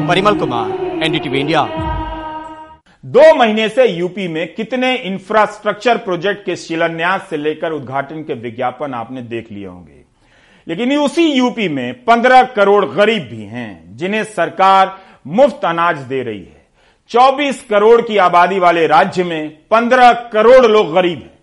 परिमल 0.09 0.39
कुमार 0.39 1.05
एनडीटीवी 1.05 1.41
इंडिया 1.41 1.63
दो 3.05 3.35
महीने 3.35 3.69
से 3.69 3.87
यूपी 3.87 4.29
में 4.29 4.55
कितने 4.55 4.95
इंफ्रास्ट्रक्चर 4.95 5.97
प्रोजेक्ट 5.97 6.45
के 6.47 6.57
शिलान्यास 6.57 7.27
से 7.31 7.37
लेकर 7.37 7.73
उद्घाटन 7.73 8.23
के 8.23 8.35
विज्ञापन 8.35 8.95
आपने 8.95 9.23
देख 9.23 9.53
लिए 9.53 9.67
होंगे। 9.67 10.05
लेकिन 10.69 10.97
उसी 10.99 11.33
यूपी 11.33 11.69
में 11.69 12.05
पंद्रह 12.05 12.43
करोड़ 12.43 12.85
गरीब 12.85 13.23
भी 13.23 13.43
हैं, 13.43 13.97
जिन्हें 13.97 14.25
सरकार 14.25 14.99
मुफ़्त 15.27 15.65
अनाज 15.65 15.99
दे 15.99 16.23
रही 16.23 16.41
है। 16.41 16.67
24 17.09 17.65
करोड़ 17.71 18.01
की 18.03 18.17
आबादी 18.17 18.59
वाले 18.59 18.87
राज्य 18.87 19.25
में 19.25 19.59
15 19.71 20.13
करोड़ 20.13 20.67
लोग 20.67 20.95
गरीब 20.95 21.19
हैं। 21.19 21.38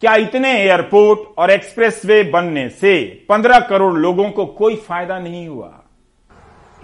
क्या 0.00 0.14
इतने 0.14 0.62
एयरपोर्ट 0.62 1.20
और 1.38 1.50
एक्सप्रेसवे 1.50 2.22
बनने 2.22 2.68
से 2.68 3.26
15 3.28 3.58
करोड़ 3.58 3.94
लोगों 3.94 4.30
को 4.30 4.46
कोई 4.46 4.76
फ़ायदा 4.76 5.18
नहीं 5.18 5.48
हुआ? 5.48 5.84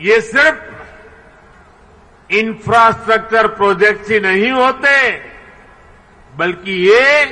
ये 0.00 0.20
सिर्फ़ 0.20 0.82
इंफ्रास्ट्रक्चर 2.32 3.46
प्रोजेक्ट्स 3.46 4.10
ही 4.10 4.20
नहीं 4.20 4.50
होते, 4.50 5.20
बल्कि 6.36 6.72
ये 6.72 7.24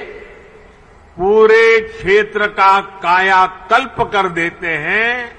पूरे 1.17 1.81
क्षेत्र 1.81 2.47
का 2.47 2.81
कायाकल्प 2.81 4.11
कर 4.13 4.29
देते 4.29 4.67
हैं, 4.67 5.33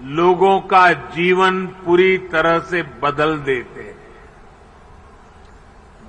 लोगों 0.00 0.60
का 0.60 0.92
जीवन 0.92 1.66
पूरी 1.66 2.18
तरह 2.18 2.58
से 2.58 2.82
बदल 2.82 3.38
देते 3.38 3.80
हैं। 3.80 3.96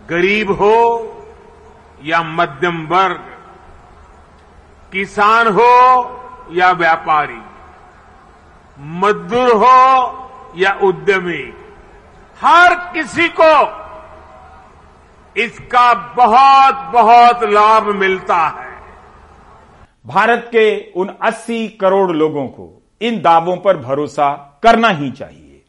गरीब 0.09 0.51
हो 0.51 1.17
या 2.03 2.21
मध्यम 2.23 2.85
वर्ग, 2.87 3.19
किसान 4.91 5.47
हो 5.49 5.73
या 6.51 6.71
व्यापारी, 6.73 7.41
मजदूर 8.99 9.51
हो 9.55 10.57
या 10.57 10.73
उद्यमी, 10.83 11.43
हर 12.39 12.75
किसी 12.93 13.27
को 13.39 13.53
इसका 15.35 15.93
बहुत 16.15 16.91
बहुत 16.93 17.43
लाभ 17.43 17.87
मिलता 17.95 18.37
है। 18.47 18.69
भारत 20.05 20.49
के 20.51 20.65
उन 20.91 21.13
80 21.21 21.67
करोड़ 21.81 22.11
लोगों 22.11 22.47
को 22.47 22.67
इन 23.01 23.21
दावों 23.21 23.55
पर 23.57 23.77
भरोसा 23.77 24.29
करना 24.63 24.89
ही 24.89 25.11
चाहिए, 25.11 25.61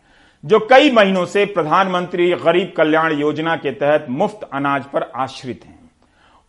जो 0.45 0.59
कई 0.71 0.90
महीनों 0.90 1.25
से 1.27 1.45
प्रधानमंत्री 1.47 2.31
गरीब 2.35 2.73
कल्याण 2.77 3.12
योजना 3.12 3.57
के 3.57 3.71
तहत 3.73 4.07
मुफ़्त 4.11 4.49
अनाज 4.53 4.85
पर 4.85 5.11
आश्रित 5.16 5.61
हैं। 5.64 5.72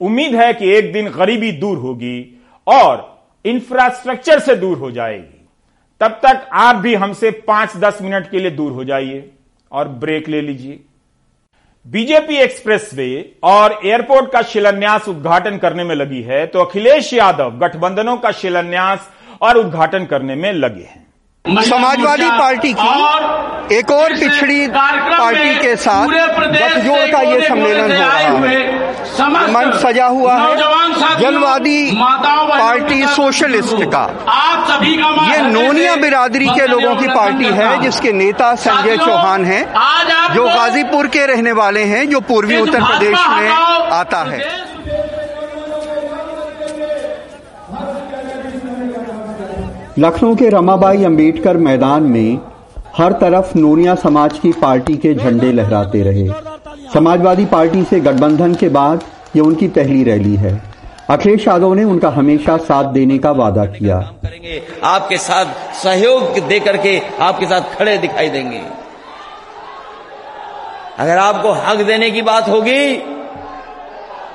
उम्मीद 0.04 0.36
है 0.36 0.54
कि 0.54 0.70
एक 0.70 0.92
दिन 0.94 1.10
गरीबी 1.12 1.52
दूर 1.52 1.78
होगी 1.78 2.18
और 2.68 3.10
इंफ्रास्ट्रक्चर 3.46 4.39
से 4.39 4.56
दूर 4.56 4.78
हो 4.78 4.92
जाएगी। 4.92 5.48
तब 6.02 6.20
तक 6.24 6.48
आप 6.54 6.76
भी 6.76 6.94
हमसे 6.96 7.32
पाँच 7.48 7.76
दस 7.78 8.02
मिनट 8.02 8.30
के 8.32 8.39
लिए 8.39 8.52
दूर 8.52 8.72
हो 8.72 8.84
जाइए 8.84 9.30
और 9.72 9.88
ब्रेक 9.88 10.30
ले 10.30 10.42
लीजिए। 10.42 10.80
बीजेपी 11.86 12.36
एक्सप्रेसवे 12.38 13.36
और 13.44 13.80
एयरपोर्ट 13.86 14.32
का 14.32 14.42
शिलान्यास 14.44 15.08
उद्घाटन 15.08 15.58
करने 15.58 15.84
में 15.84 15.96
लगी 15.96 16.22
है 16.22 16.46
तो 16.48 16.60
अखिलेश 16.60 17.13
यादव 17.13 17.58
गठबंधनों 17.60 18.18
का 18.18 18.32
शिलान्यास 18.32 19.10
और 19.42 19.58
उद्घाटन 19.58 20.06
करने 20.06 20.36
में 20.36 20.52
लगे 20.54 20.84
हैं। 20.84 21.03
समाजवादी 21.45 22.29
पार्टी 22.39 22.73
की 22.73 23.75
एक 23.77 23.91
और 23.91 24.13
पिछड़ी 24.19 24.67
पार्टी 24.67 25.56
के 25.56 25.75
साथ 25.75 26.08
गठजोड़ 26.53 26.99
का 27.12 27.21
ये 27.21 27.47
सम्मेलन 27.47 27.82
हो 27.82 27.88
रहा 27.88 28.17
है। 28.17 28.32
मंच 29.53 29.73
सजा 29.82 30.06
हुआ 30.06 30.36
है। 30.36 30.56
जनवादी 31.19 31.91
पार्टी 32.60 33.01
सोशलिस्ट 33.15 33.84
का। 33.95 34.03
ये 35.32 35.41
नोनिया 35.49 35.95
बिरादरी 35.95 36.47
के 36.49 36.67
लोगों 36.67 36.95
की 36.95 37.08
पार्टी 37.08 37.45
है 37.45 37.82
जिसके 37.82 38.12
नेता 38.13 38.53
संजय 38.56 38.97
चौहान 38.97 39.45
हैं 39.45 39.63
जो 40.34 40.45
गाजीपुर 40.47 41.08
के 41.08 41.25
रहने 41.25 41.51
वाले 41.62 41.84
हैं 41.93 42.10
जो 42.10 42.19
पूर्वी 42.32 42.58
उत्तर 42.62 42.84
प्रदेश 42.84 43.17
में 43.29 43.49
आता 43.99 44.23
है। 44.32 44.39
लखनऊ 49.99 50.36
के 50.36 50.47
रमाबाई 50.49 51.03
अंबेडकर 51.06 51.58
मैदान 51.58 52.03
में 52.03 52.39
हर 52.97 53.12
तरफ़ 53.12 53.58
नोनिया 53.58 53.93
समाज 53.95 54.38
की 54.39 54.51
पार्टी 54.51 54.95
के 54.97 55.13
झंडे 55.13 55.51
लहराते 55.51 56.01
रहे। 56.03 56.27
समाजवादी 56.93 57.45
पार्टी 57.45 57.84
से 57.84 57.99
गठबंधन 57.99 58.56
के 58.56 58.69
बाद 58.69 59.03
ये 59.36 59.41
उनकी 59.41 59.67
पहली 59.67 60.03
रैली 60.03 60.36
है। 60.36 60.53
अखिलेश 61.10 61.47
यादव 61.47 61.73
ने 61.73 61.84
उनका 61.84 62.10
हमेशा 62.10 62.58
साथ 62.60 62.91
देने 62.93 63.17
का 63.17 63.32
वादा 63.34 63.65
किया। 63.67 63.97
आपके 64.84 65.17
साथ 65.19 65.53
सहयोग 65.75 66.39
दे 66.47 66.60
करके 66.60 66.97
आपके 67.21 67.45
साथ 67.45 67.75
खड़े 67.75 67.97
दिखाई 67.97 68.29
देंगे। 68.29 68.62
अगर 70.99 71.17
आपको 71.17 71.51
हक 71.62 71.86
देने 71.86 72.12
की 72.12 72.21
बात 72.23 72.49
होगी 72.49 72.95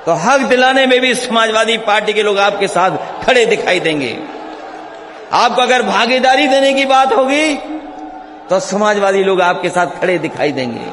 तो 0.05 0.13
हक 0.23 0.49
दिलाने 0.49 0.85
में 0.85 0.99
भी 1.01 1.13
समाजवादी 1.17 1.77
पार्टी 1.85 2.13
के 2.13 2.23
लोग 2.23 2.37
आपके 2.39 2.67
साथ 2.69 2.97
खड़े 3.25 3.45
दिखाई 3.45 3.79
देंगे। 3.79 4.17
आपको 5.33 5.61
अगर 5.61 5.81
भागीदारी 5.81 6.47
देने 6.47 6.73
की 6.73 6.85
बात 6.85 7.13
होगी 7.13 7.55
तो 8.49 8.59
समाजवादी 8.59 9.23
लोग 9.23 9.41
आपके 9.41 9.69
साथ 9.69 9.99
खड़े 10.01 10.17
दिखाई 10.19 10.51
देंगे। 10.51 10.85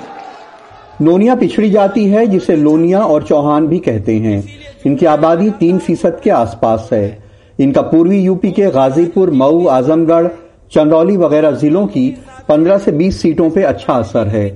नोनिया 1.01 1.35
पिछड़ी 1.35 1.71
जाति 1.71 2.05
है, 2.07 2.27
जिसे 2.27 2.57
लोनिया 2.57 3.01
और 3.01 3.23
चौहान 3.23 3.67
भी 3.67 3.79
कहते 3.79 4.17
हैं। 4.17 4.45
इनकी 4.87 5.07
आबादी 5.07 5.51
तीन 5.51 5.79
फ़ीसद 5.79 6.21
के 6.25 6.31
आसपास 6.31 6.89
है। 6.93 7.19
इनका 7.61 7.83
पूर्वी 7.83 8.21
यूपी 8.21 8.51
के 8.53 8.71
गाजीपुर, 8.71 9.31
मऊ, 9.31 9.67
आजमगढ़, 9.67 10.29
चंदौली 10.73 11.17
वगैरह 11.17 11.51
जिलों 11.51 11.87
की 11.87 12.09
15 12.49 12.79
से 12.79 12.93
20 12.93 13.21
सीटों 13.23 13.51
पे 13.51 13.63
अच्छा 13.63 13.93
असर 13.93 14.29
है। 14.29 14.49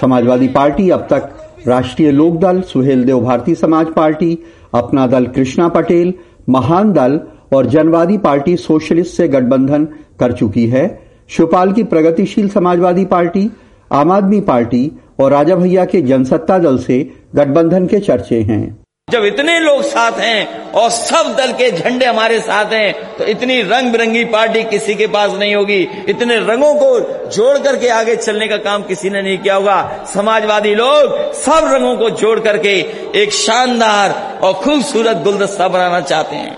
समाजवादी 0.00 0.48
पार्टी 0.48 0.90
अब 0.90 1.06
तक 1.12 1.30
राष्ट्रीय 1.68 2.10
लोकदल 2.10 2.60
सुहेल 2.62 3.04
देव 3.04 3.20
भारती 3.20 3.54
समाज 3.54 3.86
पार्टी, 3.86 4.38
अपना 4.74 5.06
दल 5.06 5.26
कृष्णा 5.26 5.68
पटेल, 5.68 6.14
महान 6.48 6.92
दल 6.92 7.20
और 7.52 7.66
जनवादी 7.66 8.18
पार्टी 8.18 8.56
सोशलिस्ट 8.56 9.16
से 9.16 9.28
गठबंधन 9.28 9.84
कर 10.20 10.32
चुकी 10.32 10.66
है। 10.66 10.86
शिवपाल 11.30 11.72
की 11.72 11.82
प्रगतिशील 11.84 12.48
समाजवादी 12.48 13.04
पार्टी, 13.04 13.50
आम 13.90 14.12
आदमी 14.12 14.40
पार्टी 14.40 14.90
और 15.20 15.30
राजा 15.30 15.54
भैया 15.56 15.84
के 15.84 16.02
जनसत्ता 16.02 16.58
दल 16.58 16.78
से 16.78 16.98
गठबंधन 17.34 17.86
के 17.86 17.98
चर्चे 18.00 18.40
हैं। 18.42 18.76
जब 19.08 19.24
इतने 19.24 19.58
लोग 19.60 19.82
साथ 19.82 20.18
हैं 20.20 20.72
और 20.72 20.88
सब 20.90 21.34
दल 21.36 21.52
के 21.52 21.70
झंडे 21.70 22.06
हमारे 22.06 22.38
साथ 22.40 22.72
हैं 22.72 23.16
तो 23.16 23.24
इतनी 23.24 23.60
रंग 23.62 23.92
बिरंगी 23.92 24.24
पार्टी 24.24 24.62
किसी 24.62 24.94
के 24.94 25.06
पास 25.06 25.32
नहीं 25.32 25.54
होगी। 25.54 25.80
इतने 26.08 26.36
रंगों 26.38 26.74
को 26.74 26.98
जोड़ 27.28 27.56
करके 27.58 27.88
आगे 27.88 28.16
चलने 28.16 28.48
का 28.48 28.56
काम 28.58 28.82
किसी 28.82 29.10
ने 29.10 29.22
नहीं 29.22 29.38
किया 29.38 29.54
होगा। 29.54 30.04
समाजवादी 30.04 30.74
लोग 30.74 31.32
सब 31.34 31.70
रंगों 31.72 31.96
को 31.96 32.10
जोड़ 32.16 32.38
करके 32.40 32.74
एक 33.22 33.32
शानदार 33.32 34.40
और 34.42 34.52
खूबसूरत 34.54 35.22
गुलदस्ता 35.24 35.68
बनाना 35.68 36.00
चाहते 36.02 36.36
हैं। 36.36 36.56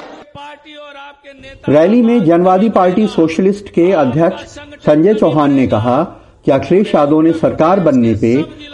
रैली 1.68 2.00
में 2.02 2.24
जनवादी 2.24 2.68
पार्टी 2.68 3.06
सोशलिस्ट 3.06 3.68
के 3.68 3.90
अध्यक्ष 3.92 4.42
संजय 4.84 5.14
चौहान 5.14 5.52
ने 5.52 5.66
कहा 5.66 6.02
कि 6.44 6.50
अखिलेश 6.50 6.94
यादव 6.94 7.20
ने 7.20 7.32
सरकार 7.32 7.80
बनने 7.80 8.14
पे 8.14 8.32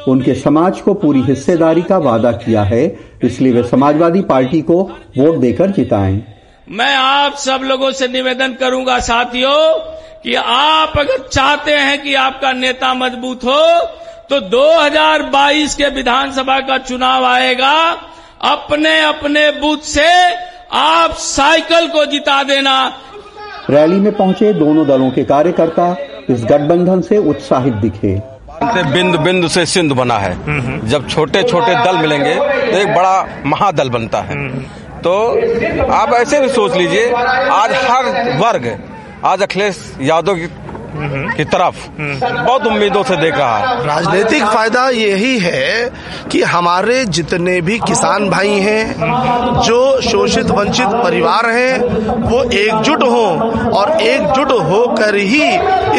उनके 0.09 0.35
समाज 0.35 0.81
को 0.81 0.95
पूरी 0.95 1.23
हिस्सेदारी 1.23 1.83
का 1.83 1.99
वादा 1.99 2.33
किया 2.33 2.63
है। 2.63 2.85
इसलिए 3.25 3.53
वे 3.53 3.63
समाजवादी 3.63 4.23
पार्टी 4.23 4.61
को 4.63 4.83
वोट 5.19 5.39
देकर 5.41 5.71
जिताएँ। 5.71 6.23
मैं 6.69 6.95
आप 6.95 7.35
सब 7.37 7.61
लोगों 7.65 7.91
से 7.93 8.09
निवेदन 8.09 8.55
करूँगा 8.61 8.99
साथियों 9.01 9.59
कि 10.23 10.35
आप 10.35 10.99
अगर 10.99 11.29
चाहते 11.29 11.73
हैं 11.73 12.03
कि 12.03 12.15
आपका 12.15 12.53
नेता 12.53 12.95
मज़बूत 12.95 13.45
हो 13.45 13.61
तो 14.31 14.41
2022 14.51 15.75
के 15.75 15.89
विधानसभा 15.95 16.61
का 16.61 16.79
चुनाव 16.81 17.25
आएगा 17.25 17.75
अपने 18.47 19.01
अपने 19.01 19.51
बूथ 19.61 19.83
से 19.89 20.09
आप 20.71 21.13
साइकिल 21.13 21.87
को 21.89 22.05
जिता 22.07 22.43
देना। 22.43 22.77
रैली 23.71 24.01
में 24.01 24.13
पहुँचे 24.17 24.53
दोनों 24.53 24.87
दलों 24.87 25.11
के 25.11 25.25
कार्यकर्ता 25.25 25.91
इस 26.31 26.45
गठबंधन 26.45 27.01
से 27.01 27.19
उत्साहित 27.31 27.75
दिखे। 27.75 28.15
बिंद 28.93 29.17
बिंद 29.17 29.49
से 29.49 29.65
सिंधु 29.67 29.95
बना 29.95 30.19
है। 30.19 30.33
जब 30.89 31.09
छोटे 31.09 31.43
छोटे 31.43 31.75
दल 31.85 31.97
मिलेंगे 31.97 32.35
तो 32.35 32.79
एक 32.79 32.95
बड़ा 32.95 33.43
महादल 33.47 33.91
बनता 33.91 34.21
है। 34.21 34.37
तो 35.01 35.15
आप 35.93 36.13
ऐसे 36.15 36.41
भी 36.41 36.49
सोच 36.49 36.77
लीजिए 36.77 37.11
आज 37.13 37.73
हर 37.85 38.39
वर्ग 38.39 38.77
आज 39.25 39.43
अखिलेश 39.43 39.81
यादव 40.01 40.47
की 41.37 41.45
तरफ़। 41.47 41.87
बहुत 41.99 42.67
उम्मीदों 42.67 43.03
से 43.03 43.17
देख। 43.17 43.35
रहा 43.37 43.57
है 43.59 43.87
राजनीतिक 43.87 44.45
फ़ायदा 44.45 44.89
यही 44.89 45.39
है 45.39 45.91
कि 46.31 46.43
हमारे 46.43 47.05
जितने 47.05 47.61
भी 47.61 47.79
किसान 47.79 48.29
भाई 48.31 48.59
हैं 48.61 49.61
जो 49.63 49.81
शोषित 50.01 50.51
वंचित 50.51 50.95
परिवार 51.05 51.49
हैं 51.51 51.79
वो 52.23 52.43
एकजुट 52.45 53.03
हो 53.03 53.27
और 53.79 53.91
एकजुट 54.03 54.53
होकर 54.63 55.15
ही 55.15 55.43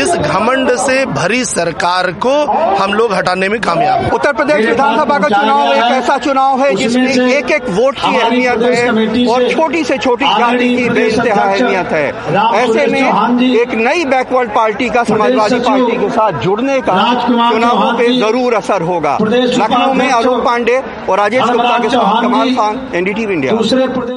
इस 0.01 0.15
घमंड 0.15 0.71
से 0.77 1.05
भरी 1.05 1.43
सरकार 1.45 2.11
को 2.25 2.33
हम 2.75 2.93
लोग 2.93 3.13
हटाने 3.13 3.49
में 3.49 3.59
कामयाब 3.61 4.13
उत्तर 4.13 4.33
प्रदेश 4.33 4.65
विधानसभा 4.65 5.17
का 5.19 5.27
चुनाव 5.27 5.73
एक 5.73 5.83
ऐसा 5.93 6.17
चुनाव 6.17 6.61
है 6.61 6.73
जिसमें 6.75 7.33
एक 7.33 7.51
एक 7.51 7.69
वोट 7.69 7.95
की 7.95 8.15
अहमियत 8.17 8.61
है 8.63 9.25
और 9.27 9.49
छोटी 9.51 9.83
से 9.83 9.97
छोटी 9.97 10.25
जाति 10.25 10.69
की 10.75 11.29
अहमियत 11.29 11.91
है। 11.91 12.07
ऐसे 12.57 12.85
में 12.87 13.41
एक 13.61 13.73
नई 13.77 14.05
बैकवर्ड 14.05 14.51
पार्टी 14.77 14.89
का 14.93 15.03
समाजवादी 15.05 15.59
पार्टी 15.59 15.97
के 15.97 16.09
साथ 16.09 16.39
जुड़ने 16.41 16.79
का 16.81 16.93
चुनावों 17.21 17.91
पे 17.97 18.07
ज़रूर 18.15 18.53
असर 18.53 18.81
होगा। 18.83 19.17
लखनऊ 19.21 19.93
में 19.93 20.09
आलोक 20.09 20.43
पांडे 20.45 20.77
और 21.09 21.17
राजेश 21.17 21.43
गुप्ता 21.43 21.77
के 21.79 21.89
साथ 21.89 22.21
कमाल 22.21 22.53
खान 22.55 22.79
एनडीटीवी 22.95 23.33
इंडिया। 23.33 23.53